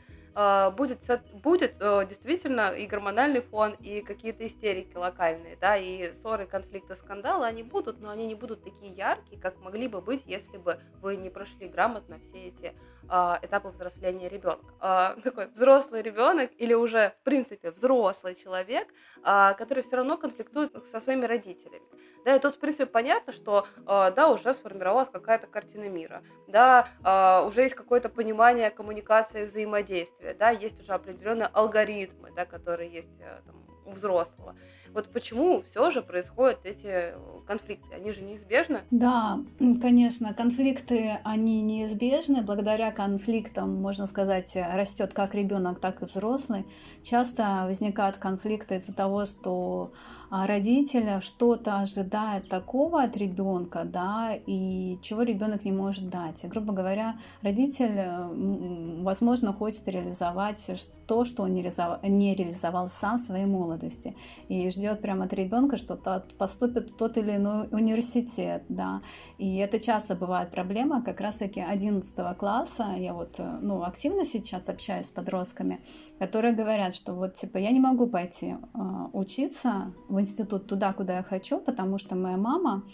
будет 0.77 1.03
все 1.03 1.18
будет 1.33 1.77
э, 1.81 2.07
действительно 2.07 2.70
и 2.70 2.87
гормональный 2.87 3.40
фон, 3.40 3.72
и 3.81 4.01
какие-то 4.03 4.46
истерики 4.46 4.96
локальные, 4.96 5.57
да, 5.61 5.77
и 5.77 6.12
ссоры, 6.12 6.46
конфликты, 6.46 6.94
скандалы, 6.96 7.46
они 7.46 7.62
будут, 7.62 8.01
но 8.01 8.11
они 8.11 8.27
не 8.27 8.35
будут 8.35 8.62
такие 8.62 8.92
яркие, 8.92 9.40
как 9.40 9.59
могли 9.61 9.88
бы 9.88 10.01
быть, 10.01 10.22
если 10.27 10.59
бы 10.59 10.79
вы 11.01 11.16
не 11.16 11.31
прошли 11.31 11.68
грамотно 11.68 12.18
все 12.18 12.48
эти 12.48 12.74
а, 13.09 13.38
этапы 13.40 13.68
взросления 13.70 14.29
ребенка. 14.29 14.66
А, 14.81 15.16
такой 15.24 15.46
взрослый 15.46 16.03
ребенок 16.03 16.51
или 16.59 16.74
уже, 16.74 17.14
в 17.20 17.24
принципе, 17.24 17.70
взрослый 17.70 18.35
человек, 18.35 18.88
который 19.22 19.83
все 19.83 19.96
равно 19.96 20.16
конфликтует 20.16 20.72
со 20.92 21.01
своими 21.01 21.24
родителями. 21.24 21.83
Да, 22.24 22.37
и 22.37 22.38
тут, 22.38 22.57
в 22.57 22.59
принципе, 22.59 22.87
понятно, 22.87 23.33
что, 23.33 23.66
да, 23.87 24.31
уже 24.31 24.53
сформировалась 24.55 25.09
какая-то 25.09 25.46
картина 25.46 25.88
мира, 25.88 26.22
да, 26.46 27.44
уже 27.46 27.62
есть 27.62 27.74
какое-то 27.74 28.09
понимание 28.09 28.70
коммуникации, 28.70 29.46
взаимодействия, 29.46 30.28
да, 30.35 30.51
есть 30.51 30.81
уже 30.81 30.93
определенные 30.93 31.47
алгоритмы, 31.47 32.31
да, 32.35 32.45
которые 32.45 32.91
есть 32.91 33.21
э, 33.21 33.41
там, 33.45 33.57
у 33.87 33.93
взрослого. 33.93 34.57
Вот 34.94 35.09
почему 35.09 35.62
все 35.62 35.90
же 35.90 36.03
происходят 36.03 36.61
эти 36.64 36.87
э, 36.87 37.14
конфликты? 37.46 37.94
Они 37.94 38.12
же 38.12 38.22
неизбежны? 38.22 38.81
Да, 38.90 39.40
конечно, 39.81 40.35
конфликты, 40.35 41.18
они 41.24 41.62
неизбежны. 41.62 42.42
Благодаря 42.42 42.90
конфликтам, 42.90 43.81
можно 43.81 44.07
сказать, 44.07 44.57
растет 44.57 45.12
как 45.14 45.35
ребенок, 45.35 45.81
так 45.81 46.03
и 46.03 46.05
взрослый. 46.05 46.64
Часто 47.03 47.64
возникают 47.64 48.16
конфликты 48.16 48.77
из-за 48.77 48.94
того, 48.94 49.24
что 49.27 49.92
а 50.31 50.46
родителя 50.46 51.20
что-то 51.22 51.81
ожидает 51.81 52.48
такого 52.48 53.03
от 53.03 53.16
ребенка, 53.16 53.85
да, 53.85 54.35
и 54.46 54.98
чего 55.01 55.22
ребенок 55.22 55.64
не 55.64 55.72
может 55.72 56.11
дать. 56.11 56.44
И, 56.44 56.48
грубо 56.48 56.74
говоря, 56.74 57.16
родитель, 57.40 59.03
возможно, 59.03 59.55
хочет 59.55 59.88
реализовать 59.88 60.70
то, 61.07 61.24
что 61.24 61.44
он 61.44 61.55
не 61.55 61.62
реализовал 61.62 62.88
сам 62.88 63.16
в 63.16 63.20
своей 63.20 63.46
молодости, 63.46 64.14
и 64.48 64.68
ждет 64.79 65.03
прямо 65.03 65.25
от 65.25 65.33
ребенка, 65.33 65.77
что 65.77 65.97
тот 65.97 66.35
поступит 66.38 66.91
в 66.91 66.97
тот 66.97 67.19
или 67.19 67.37
иной 67.37 67.69
университет, 67.73 68.62
да. 68.69 69.03
И 69.38 69.57
это 69.57 69.81
часто 69.81 70.14
бывает 70.14 70.51
проблема, 70.51 71.03
как 71.03 71.21
раз-таки 71.21 71.61
11 71.61 72.37
класса, 72.38 72.95
я 72.97 73.12
вот, 73.12 73.41
ну, 73.61 73.83
активно 73.83 74.25
сейчас 74.25 74.69
общаюсь 74.69 75.07
с 75.07 75.11
подростками, 75.11 75.81
которые 76.19 76.55
говорят, 76.55 76.95
что 76.95 77.14
вот, 77.14 77.35
типа, 77.35 77.59
я 77.59 77.71
не 77.73 77.81
могу 77.81 78.07
пойти 78.07 78.55
э, 78.57 78.79
учиться 79.12 79.93
в 80.09 80.21
институт 80.21 80.67
туда, 80.69 80.93
куда 80.93 81.17
я 81.17 81.23
хочу, 81.23 81.59
потому 81.59 81.99
что 81.99 82.14
моя 82.14 82.37
мама 82.37 82.85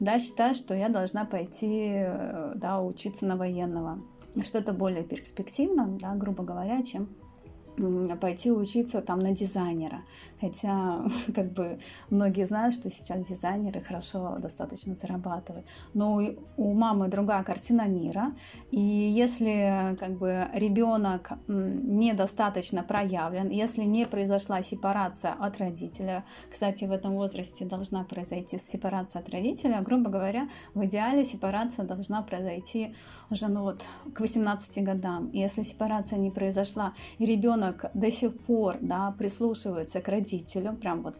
да, 0.00 0.18
считает, 0.18 0.56
что 0.56 0.74
я 0.74 0.88
должна 0.88 1.24
пойти 1.24 2.06
да, 2.54 2.80
учиться 2.80 3.26
на 3.26 3.36
военного. 3.36 3.98
Что-то 4.42 4.72
более 4.72 5.04
перспективно, 5.04 5.98
да, 6.00 6.14
грубо 6.14 6.42
говоря, 6.42 6.82
чем 6.82 7.08
пойти 8.20 8.50
учиться 8.50 9.00
там 9.00 9.18
на 9.18 9.32
дизайнера. 9.32 10.02
Хотя, 10.40 11.04
как 11.34 11.52
бы, 11.52 11.78
многие 12.10 12.46
знают, 12.46 12.74
что 12.74 12.90
сейчас 12.90 13.26
дизайнеры 13.26 13.80
хорошо 13.80 14.36
достаточно 14.38 14.94
зарабатывают. 14.94 15.66
Но 15.94 16.20
у 16.56 16.74
мамы 16.74 17.08
другая 17.08 17.42
картина 17.44 17.86
мира. 17.86 18.32
И 18.70 18.80
если, 18.80 19.96
как 19.98 20.12
бы, 20.18 20.48
ребенок 20.54 21.32
недостаточно 21.48 22.82
проявлен, 22.82 23.48
если 23.48 23.84
не 23.84 24.04
произошла 24.04 24.62
сепарация 24.62 25.32
от 25.32 25.58
родителя, 25.58 26.24
кстати, 26.50 26.84
в 26.84 26.92
этом 26.92 27.14
возрасте 27.14 27.64
должна 27.64 28.04
произойти 28.04 28.58
сепарация 28.58 29.22
от 29.22 29.30
родителя, 29.30 29.80
грубо 29.80 30.10
говоря, 30.10 30.48
в 30.74 30.84
идеале 30.84 31.24
сепарация 31.24 31.84
должна 31.84 32.22
произойти 32.22 32.94
уже, 33.30 33.48
ну 33.48 33.62
вот, 33.62 33.84
к 34.14 34.20
18 34.20 34.84
годам. 34.84 35.28
И 35.28 35.38
если 35.38 35.62
сепарация 35.62 36.18
не 36.18 36.30
произошла, 36.30 36.94
и 37.18 37.26
ребенок 37.26 37.61
ребенок 37.62 37.86
до 37.94 38.10
сих 38.10 38.38
пор 38.40 38.76
да, 38.80 39.14
прислушивается 39.18 40.00
к 40.00 40.08
родителю, 40.08 40.74
прям 40.74 41.02
вот 41.02 41.14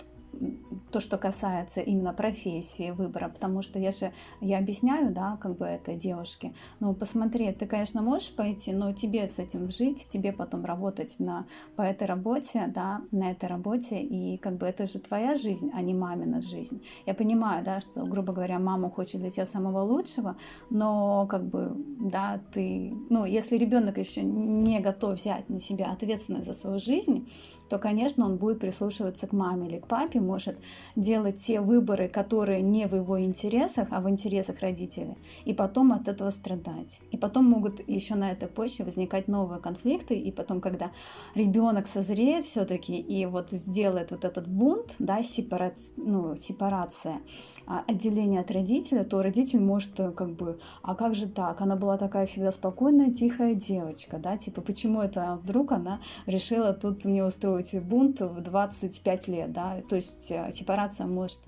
то, 0.91 1.01
что 1.01 1.19
касается 1.19 1.81
именно 1.81 2.13
профессии, 2.13 2.91
выбора, 2.91 3.29
потому 3.29 3.63
что 3.63 3.79
я 3.79 3.91
же, 3.91 4.13
я 4.41 4.59
объясняю, 4.59 5.13
да, 5.13 5.39
как 5.41 5.57
бы 5.57 5.65
этой 5.65 5.97
девушке, 5.97 6.53
ну, 6.81 6.95
посмотри, 6.95 7.51
ты, 7.53 7.67
конечно, 7.67 8.03
можешь 8.03 8.35
пойти, 8.35 8.73
но 8.73 8.93
тебе 8.93 9.27
с 9.27 9.39
этим 9.39 9.71
жить, 9.71 10.07
тебе 10.09 10.33
потом 10.33 10.65
работать 10.65 11.17
на, 11.19 11.47
по 11.77 11.83
этой 11.83 12.07
работе, 12.07 12.71
да, 12.75 13.03
на 13.11 13.31
этой 13.31 13.49
работе, 13.49 14.01
и 14.01 14.37
как 14.37 14.57
бы 14.57 14.67
это 14.67 14.87
же 14.87 14.99
твоя 14.99 15.35
жизнь, 15.35 15.71
а 15.75 15.83
не 15.83 15.95
мамина 15.95 16.43
жизнь. 16.43 16.83
Я 17.07 17.15
понимаю, 17.15 17.65
да, 17.65 17.81
что, 17.81 18.05
грубо 18.05 18.33
говоря, 18.33 18.59
мама 18.59 18.91
хочет 18.91 19.21
для 19.21 19.31
тебя 19.31 19.47
самого 19.47 19.83
лучшего, 19.83 20.37
но 20.71 21.27
как 21.27 21.45
бы, 21.45 21.73
да, 22.01 22.41
ты, 22.53 22.95
ну, 23.11 23.25
если 23.25 23.57
ребенок 23.57 23.99
еще 23.99 24.23
не 24.23 24.81
готов 24.81 25.19
взять 25.19 25.49
на 25.49 25.61
себя 25.61 25.93
ответственность 25.93 26.47
за 26.47 26.53
свою 26.53 26.79
жизнь, 26.79 27.27
то, 27.69 27.79
конечно, 27.79 28.27
он 28.27 28.37
будет 28.37 28.61
прислушиваться 28.61 29.27
к 29.27 29.33
маме 29.33 29.69
или 29.69 29.79
к 29.79 29.87
папе, 29.87 30.21
может 30.33 30.57
делать 30.97 31.37
те 31.47 31.61
выборы, 31.61 32.09
которые 32.09 32.63
не 32.63 32.87
в 32.87 32.95
его 32.95 33.21
интересах, 33.21 33.89
а 33.91 34.01
в 34.01 34.09
интересах 34.09 34.61
родителей, 34.61 35.17
и 35.45 35.53
потом 35.53 35.93
от 35.93 36.09
этого 36.09 36.31
страдать. 36.31 37.01
И 37.11 37.19
потом 37.19 37.45
могут 37.45 37.87
еще 37.87 38.15
на 38.15 38.31
этой 38.33 38.49
почве 38.49 38.85
возникать 38.87 39.29
новые 39.29 39.61
конфликты, 39.61 40.15
и 40.15 40.33
потом, 40.33 40.61
когда 40.61 40.91
ребенок 41.35 41.87
созреет 41.87 42.45
все-таки 42.45 42.99
и 42.99 43.27
вот 43.27 43.51
сделает 43.51 44.11
вот 44.11 44.25
этот 44.25 44.49
бунт, 44.49 44.95
да, 44.99 45.23
сепара... 45.23 45.73
ну, 45.97 46.37
сепарация, 46.37 47.21
а, 47.67 47.85
отделение 47.87 48.41
от 48.41 48.51
родителя, 48.51 49.05
то 49.05 49.23
родитель 49.23 49.61
может 49.61 50.01
э, 50.01 50.13
как 50.13 50.31
бы, 50.37 50.59
а 50.83 50.95
как 50.95 51.15
же 51.15 51.29
так? 51.29 51.61
Она 51.61 51.77
была 51.77 51.99
такая 51.99 52.27
всегда 52.27 52.53
спокойная, 52.53 53.13
тихая 53.13 53.55
девочка, 53.55 54.19
да, 54.19 54.39
типа, 54.39 54.63
почему 54.63 55.03
это 55.03 55.39
вдруг 55.43 55.73
она 55.73 56.01
решила 56.27 56.73
тут 56.73 57.05
мне 57.05 57.23
устроить 57.25 57.75
бунт 57.83 58.21
в 58.21 58.41
25 58.41 59.29
лет, 59.29 59.53
да, 59.53 59.83
то 59.89 59.97
есть 59.97 60.22
э, 60.31 60.53
сепарация 60.53 61.07
может 61.07 61.41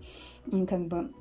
как 0.68 0.86
бы 0.86 1.12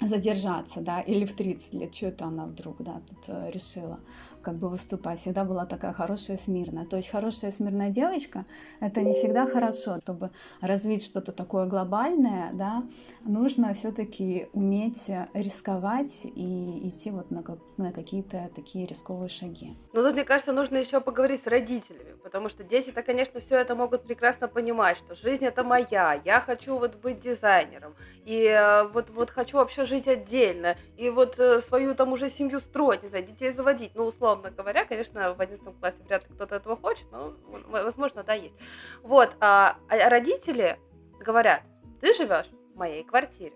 задержаться, 0.00 0.80
да, 0.80 1.00
или 1.00 1.24
в 1.24 1.32
30 1.34 1.74
лет, 1.74 1.94
что 1.94 2.06
это 2.06 2.26
она 2.26 2.46
вдруг, 2.46 2.82
да, 2.82 3.00
тут 3.08 3.28
э, 3.28 3.50
решила 3.52 3.98
как 4.42 4.56
бы 4.56 4.68
выступать. 4.68 5.18
Всегда 5.18 5.44
была 5.44 5.66
такая 5.66 5.92
хорошая, 5.92 6.36
смирная. 6.36 6.86
То 6.86 6.96
есть 6.96 7.10
хорошая, 7.10 7.50
смирная 7.50 7.90
девочка— 7.90 8.44
это 8.80 9.02
не 9.02 9.12
всегда 9.12 9.46
хорошо. 9.46 9.98
Чтобы 10.00 10.30
развить 10.60 11.04
что-то 11.04 11.32
такое 11.32 11.66
глобальное, 11.66 12.50
да, 12.52 12.82
нужно 13.24 13.72
все 13.74 13.92
таки 13.92 14.48
уметь 14.52 15.10
рисковать 15.34 16.24
и 16.24 16.88
идти 16.88 17.10
вот 17.10 17.30
на, 17.30 17.42
на 17.76 17.92
какие-то 17.92 18.50
такие 18.54 18.86
рисковые 18.86 19.28
шаги. 19.28 19.70
Ну, 19.92 20.02
тут, 20.02 20.14
мне 20.14 20.24
кажется, 20.24 20.52
нужно 20.52 20.76
еще 20.76 21.00
поговорить 21.00 21.42
с 21.42 21.46
родителями, 21.46 22.14
потому 22.22 22.48
что 22.48 22.64
дети-то, 22.64 23.02
конечно, 23.02 23.40
все 23.40 23.56
это 23.56 23.74
могут 23.74 24.02
прекрасно 24.02 24.48
понимать, 24.48 24.98
что 24.98 25.14
жизнь 25.14 25.44
это 25.44 25.64
моя, 25.64 26.20
я 26.24 26.40
хочу 26.40 26.78
вот 26.78 26.96
быть 26.96 27.20
дизайнером, 27.20 27.94
и 28.24 28.44
э, 28.44 28.88
вот, 28.88 29.10
вот 29.10 29.30
хочу 29.30 29.56
вообще 29.56 29.84
жить 29.84 30.08
отдельно, 30.08 30.76
и 30.96 31.10
вот 31.10 31.38
э, 31.38 31.60
свою 31.60 31.94
там 31.94 32.12
уже 32.12 32.28
семью 32.28 32.60
строить, 32.60 33.02
не 33.02 33.08
знаю, 33.08 33.24
детей 33.24 33.52
заводить, 33.52 33.92
ну, 33.94 34.04
условно, 34.04 34.27
условно 34.28 34.50
говоря, 34.50 34.84
конечно, 34.84 35.32
в 35.32 35.40
11 35.40 35.80
классе 35.80 35.98
вряд 36.06 36.28
ли 36.28 36.34
кто-то 36.34 36.56
этого 36.56 36.76
хочет, 36.76 37.10
но, 37.10 37.34
возможно, 37.68 38.22
да, 38.22 38.34
есть. 38.34 38.54
Вот, 39.02 39.30
а, 39.40 39.78
а 39.88 40.08
родители 40.10 40.78
говорят, 41.18 41.62
ты 42.00 42.14
живешь 42.14 42.48
в 42.74 42.78
моей 42.78 43.04
квартире, 43.04 43.54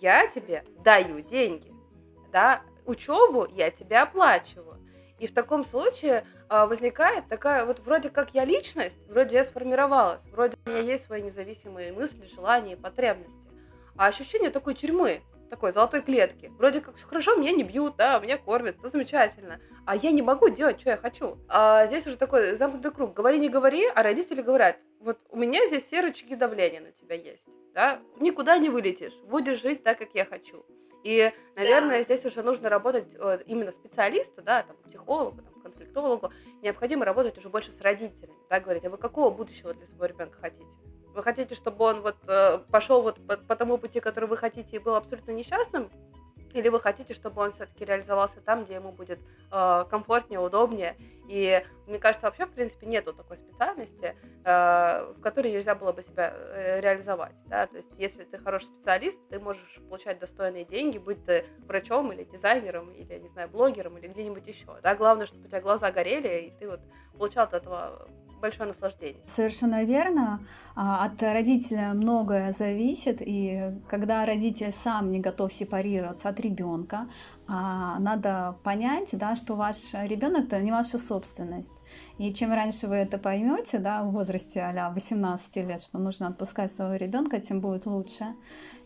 я 0.00 0.26
тебе 0.26 0.64
даю 0.82 1.20
деньги, 1.20 1.72
да, 2.32 2.62
учебу 2.86 3.46
я 3.52 3.70
тебе 3.70 3.98
оплачиваю. 3.98 4.76
И 5.20 5.26
в 5.26 5.34
таком 5.34 5.64
случае 5.64 6.24
а, 6.48 6.66
возникает 6.66 7.28
такая, 7.28 7.64
вот 7.64 7.80
вроде 7.80 8.10
как 8.10 8.34
я 8.34 8.44
личность, 8.44 8.98
вроде 9.08 9.36
я 9.36 9.44
сформировалась, 9.44 10.22
вроде 10.32 10.56
у 10.66 10.70
меня 10.70 10.80
есть 10.80 11.06
свои 11.06 11.22
независимые 11.22 11.92
мысли, 11.92 12.28
желания 12.34 12.72
и 12.72 12.76
потребности. 12.76 13.48
А 13.96 14.06
ощущение 14.06 14.50
такой 14.50 14.74
тюрьмы, 14.74 15.22
такой 15.48 15.72
золотой 15.72 16.02
клетки. 16.02 16.52
Вроде 16.58 16.80
как 16.80 16.96
все 16.96 17.06
хорошо, 17.06 17.36
меня 17.36 17.52
не 17.52 17.64
бьют, 17.64 17.96
да, 17.96 18.18
меня 18.18 18.38
кормят, 18.38 18.78
все 18.78 18.88
замечательно. 18.88 19.60
А 19.86 19.96
я 19.96 20.10
не 20.10 20.22
могу 20.22 20.48
делать, 20.48 20.80
что 20.80 20.90
я 20.90 20.96
хочу. 20.96 21.38
А 21.48 21.86
здесь 21.86 22.06
уже 22.06 22.16
такой 22.16 22.56
замкнутый 22.56 22.92
круг. 22.92 23.14
Говори, 23.14 23.38
не 23.38 23.48
говори, 23.48 23.86
а 23.86 24.02
родители 24.02 24.42
говорят, 24.42 24.76
вот 25.00 25.18
у 25.30 25.36
меня 25.36 25.66
здесь 25.68 25.84
все 25.84 26.00
рычаги 26.00 26.34
давления 26.34 26.80
на 26.80 26.92
тебя 26.92 27.14
есть, 27.14 27.46
да, 27.72 28.00
никуда 28.18 28.58
не 28.58 28.68
вылетишь, 28.68 29.14
будешь 29.24 29.62
жить 29.62 29.82
так, 29.82 29.98
как 29.98 30.10
я 30.14 30.24
хочу. 30.24 30.66
И, 31.04 31.32
наверное, 31.54 31.98
да. 31.98 32.02
здесь 32.02 32.24
уже 32.24 32.42
нужно 32.42 32.68
работать 32.68 33.16
именно 33.46 33.70
специалисту, 33.70 34.42
да, 34.42 34.64
там, 34.64 34.76
психологу, 34.84 35.40
там, 35.40 35.62
конфликтологу, 35.62 36.32
необходимо 36.60 37.04
работать 37.04 37.38
уже 37.38 37.48
больше 37.48 37.70
с 37.70 37.80
родителями, 37.80 38.34
да, 38.50 38.58
говорить, 38.58 38.84
а 38.84 38.90
вы 38.90 38.96
какого 38.96 39.30
будущего 39.30 39.72
для 39.72 39.86
своего 39.86 40.06
ребенка 40.06 40.38
хотите? 40.40 40.66
Вы 41.18 41.24
хотите, 41.24 41.56
чтобы 41.56 41.84
он 41.84 42.00
вот 42.02 42.14
э, 42.28 42.58
пошел 42.70 43.02
вот 43.02 43.18
по, 43.26 43.36
по 43.36 43.56
тому 43.56 43.76
пути, 43.76 43.98
который 43.98 44.26
вы 44.28 44.36
хотите, 44.36 44.76
и 44.76 44.78
был 44.78 44.94
абсолютно 44.94 45.32
несчастным? 45.32 45.90
Или 46.54 46.68
вы 46.68 46.78
хотите, 46.78 47.12
чтобы 47.12 47.42
он 47.42 47.50
все-таки 47.50 47.84
реализовался 47.84 48.40
там, 48.40 48.64
где 48.64 48.74
ему 48.74 48.92
будет 48.92 49.18
э, 49.50 49.84
комфортнее, 49.90 50.38
удобнее? 50.38 50.96
И 51.28 51.60
мне 51.88 51.98
кажется, 51.98 52.28
вообще, 52.28 52.46
в 52.46 52.52
принципе, 52.52 52.86
нету 52.86 53.12
такой 53.12 53.36
специальности, 53.36 54.14
э, 54.44 55.12
в 55.12 55.20
которой 55.20 55.50
нельзя 55.50 55.74
было 55.74 55.90
бы 55.90 56.02
себя 56.04 56.32
э, 56.32 56.80
реализовать. 56.80 57.34
Да? 57.46 57.66
То 57.66 57.78
есть, 57.78 57.92
если 57.98 58.22
ты 58.22 58.38
хороший 58.38 58.66
специалист, 58.66 59.18
ты 59.28 59.40
можешь 59.40 59.80
получать 59.88 60.20
достойные 60.20 60.66
деньги, 60.66 60.98
будь 60.98 61.24
ты 61.24 61.44
врачом 61.66 62.12
или 62.12 62.22
дизайнером, 62.22 62.92
или, 62.92 63.18
не 63.18 63.28
знаю, 63.28 63.48
блогером, 63.48 63.98
или 63.98 64.06
где-нибудь 64.06 64.46
еще. 64.46 64.68
Да? 64.84 64.94
Главное, 64.94 65.26
чтобы 65.26 65.46
у 65.46 65.48
тебя 65.48 65.60
глаза 65.60 65.90
горели, 65.90 66.46
и 66.46 66.50
ты 66.60 66.68
вот 66.68 66.80
получал 67.12 67.42
от 67.42 67.54
этого 67.54 68.08
большое 68.38 68.68
наслаждение. 68.68 69.20
Совершенно 69.26 69.84
верно. 69.84 70.40
А, 70.74 71.04
от 71.04 71.22
родителя 71.22 71.92
многое 71.94 72.52
зависит, 72.52 73.20
и 73.20 73.72
когда 73.88 74.24
родитель 74.26 74.72
сам 74.72 75.10
не 75.12 75.20
готов 75.20 75.52
сепарироваться 75.52 76.28
от 76.28 76.40
ребенка, 76.40 77.06
надо 77.48 78.56
понять, 78.62 79.10
да, 79.12 79.34
что 79.34 79.54
ваш 79.54 79.94
ребенок 79.94 80.44
это 80.44 80.60
не 80.60 80.70
ваша 80.70 80.98
собственность. 80.98 81.82
И 82.18 82.32
чем 82.32 82.52
раньше 82.52 82.88
вы 82.88 82.96
это 82.96 83.16
поймете, 83.16 83.78
да, 83.78 84.02
в 84.02 84.10
возрасте 84.10 84.60
а 84.60 84.90
18 84.90 85.56
лет, 85.56 85.80
что 85.80 85.98
нужно 85.98 86.28
отпускать 86.28 86.72
своего 86.72 86.96
ребенка, 86.96 87.40
тем 87.40 87.60
будет 87.60 87.86
лучше. 87.86 88.26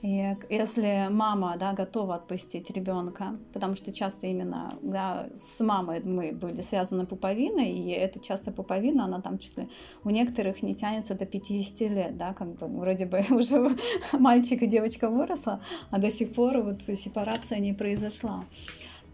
И 0.03 0.37
если 0.51 1.09
мама 1.11 1.57
да, 1.59 1.73
готова 1.73 2.17
отпустить 2.17 2.71
ребенка, 2.71 3.39
потому 3.53 3.77
что 3.77 3.93
часто 3.93 4.27
именно 4.27 4.77
да, 4.83 5.29
с 5.37 5.61
мамой 5.61 6.03
мы 6.05 6.33
были 6.33 6.61
связаны 6.61 7.07
пуповиной, 7.07 7.71
и 7.71 7.91
эта 7.91 8.19
часто 8.19 8.51
пуповина, 8.51 9.05
она 9.05 9.21
там 9.21 9.39
чуть 9.39 9.57
ли 9.59 9.69
у 10.03 10.11
некоторых 10.11 10.63
не 10.63 10.75
тянется 10.75 11.15
до 11.15 11.25
50 11.25 11.81
лет, 11.91 12.17
да, 12.17 12.35
как 12.35 12.55
бы 12.55 12.67
вроде 12.67 13.07
бы 13.07 13.25
уже 13.31 13.77
мальчик 14.13 14.63
и 14.63 14.67
девочка 14.67 15.09
выросла, 15.09 15.61
а 15.91 15.99
до 15.99 16.11
сих 16.11 16.35
пор 16.35 16.63
вот 16.63 16.83
сепарация 16.83 17.61
не 17.61 17.73
произошла 17.73 18.45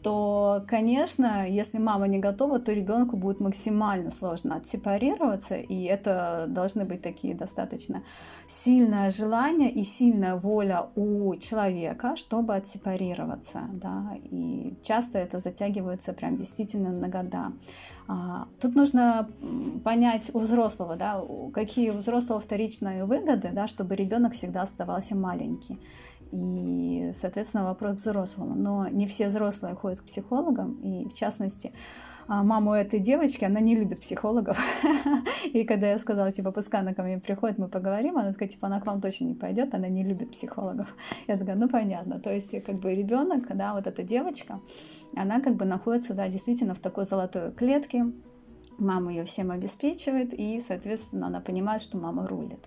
то, 0.02 0.64
конечно, 0.68 1.48
если 1.48 1.78
мама 1.78 2.06
не 2.06 2.18
готова, 2.18 2.60
то 2.60 2.72
ребенку 2.72 3.16
будет 3.16 3.40
максимально 3.40 4.10
сложно 4.10 4.56
отсепарироваться, 4.56 5.56
и 5.56 5.84
это 5.84 6.46
должны 6.48 6.84
быть 6.84 7.02
такие 7.02 7.34
достаточно 7.34 8.02
сильное 8.46 9.10
желание 9.10 9.70
и 9.70 9.82
сильная 9.82 10.36
воля 10.36 10.86
у 10.94 11.34
человека, 11.36 12.14
чтобы 12.16 12.54
отсепарироваться, 12.54 13.62
да, 13.72 14.14
и 14.22 14.76
часто 14.82 15.18
это 15.18 15.40
затягивается 15.40 16.12
прям 16.12 16.36
действительно 16.36 16.90
на 16.90 17.08
года. 17.08 17.52
А, 18.06 18.46
тут 18.60 18.76
нужно 18.76 19.28
понять 19.84 20.30
у 20.32 20.38
взрослого, 20.38 20.96
да, 20.96 21.22
какие 21.52 21.90
у 21.90 21.94
взрослого 21.94 22.40
вторичные 22.40 23.04
выгоды, 23.04 23.50
да, 23.52 23.66
чтобы 23.66 23.96
ребенок 23.96 24.32
всегда 24.32 24.62
оставался 24.62 25.16
маленький. 25.16 25.78
И, 26.32 27.12
соответственно, 27.14 27.64
вопрос 27.64 27.96
к 27.96 28.00
взрослому. 28.00 28.54
Но 28.54 28.88
не 28.88 29.06
все 29.06 29.28
взрослые 29.28 29.74
ходят 29.74 30.00
к 30.00 30.04
психологам, 30.04 30.74
и 30.82 31.08
в 31.08 31.14
частности, 31.14 31.72
а, 32.30 32.42
маму 32.42 32.74
этой 32.74 33.00
девочки, 33.00 33.46
она 33.46 33.60
не 33.60 33.74
любит 33.74 34.00
психологов. 34.00 34.58
И 35.54 35.64
когда 35.64 35.88
я 35.88 35.98
сказала, 35.98 36.30
типа, 36.30 36.52
пускай 36.52 36.82
она 36.82 36.92
ко 36.92 37.02
мне 37.02 37.18
приходит, 37.18 37.56
мы 37.56 37.68
поговорим, 37.68 38.18
она 38.18 38.32
такая, 38.32 38.50
типа, 38.50 38.66
она 38.66 38.80
к 38.80 38.86
вам 38.86 39.00
точно 39.00 39.24
не 39.24 39.34
пойдет, 39.34 39.74
она 39.74 39.88
не 39.88 40.04
любит 40.04 40.32
психологов. 40.32 40.94
Я 41.26 41.38
такая, 41.38 41.56
ну 41.56 41.70
понятно. 41.70 42.20
То 42.20 42.30
есть, 42.30 42.62
как 42.64 42.76
бы 42.76 42.94
ребенок, 42.94 43.46
да, 43.56 43.72
вот 43.72 43.86
эта 43.86 44.02
девочка, 44.02 44.60
она 45.16 45.40
как 45.40 45.54
бы 45.54 45.64
находится, 45.64 46.12
да, 46.12 46.28
действительно 46.28 46.74
в 46.74 46.80
такой 46.80 47.06
золотой 47.06 47.50
клетке, 47.52 48.12
мама 48.76 49.10
ее 49.10 49.24
всем 49.24 49.50
обеспечивает, 49.50 50.34
и, 50.34 50.60
соответственно, 50.60 51.28
она 51.28 51.40
понимает, 51.40 51.80
что 51.80 51.96
мама 51.96 52.26
рулит. 52.26 52.66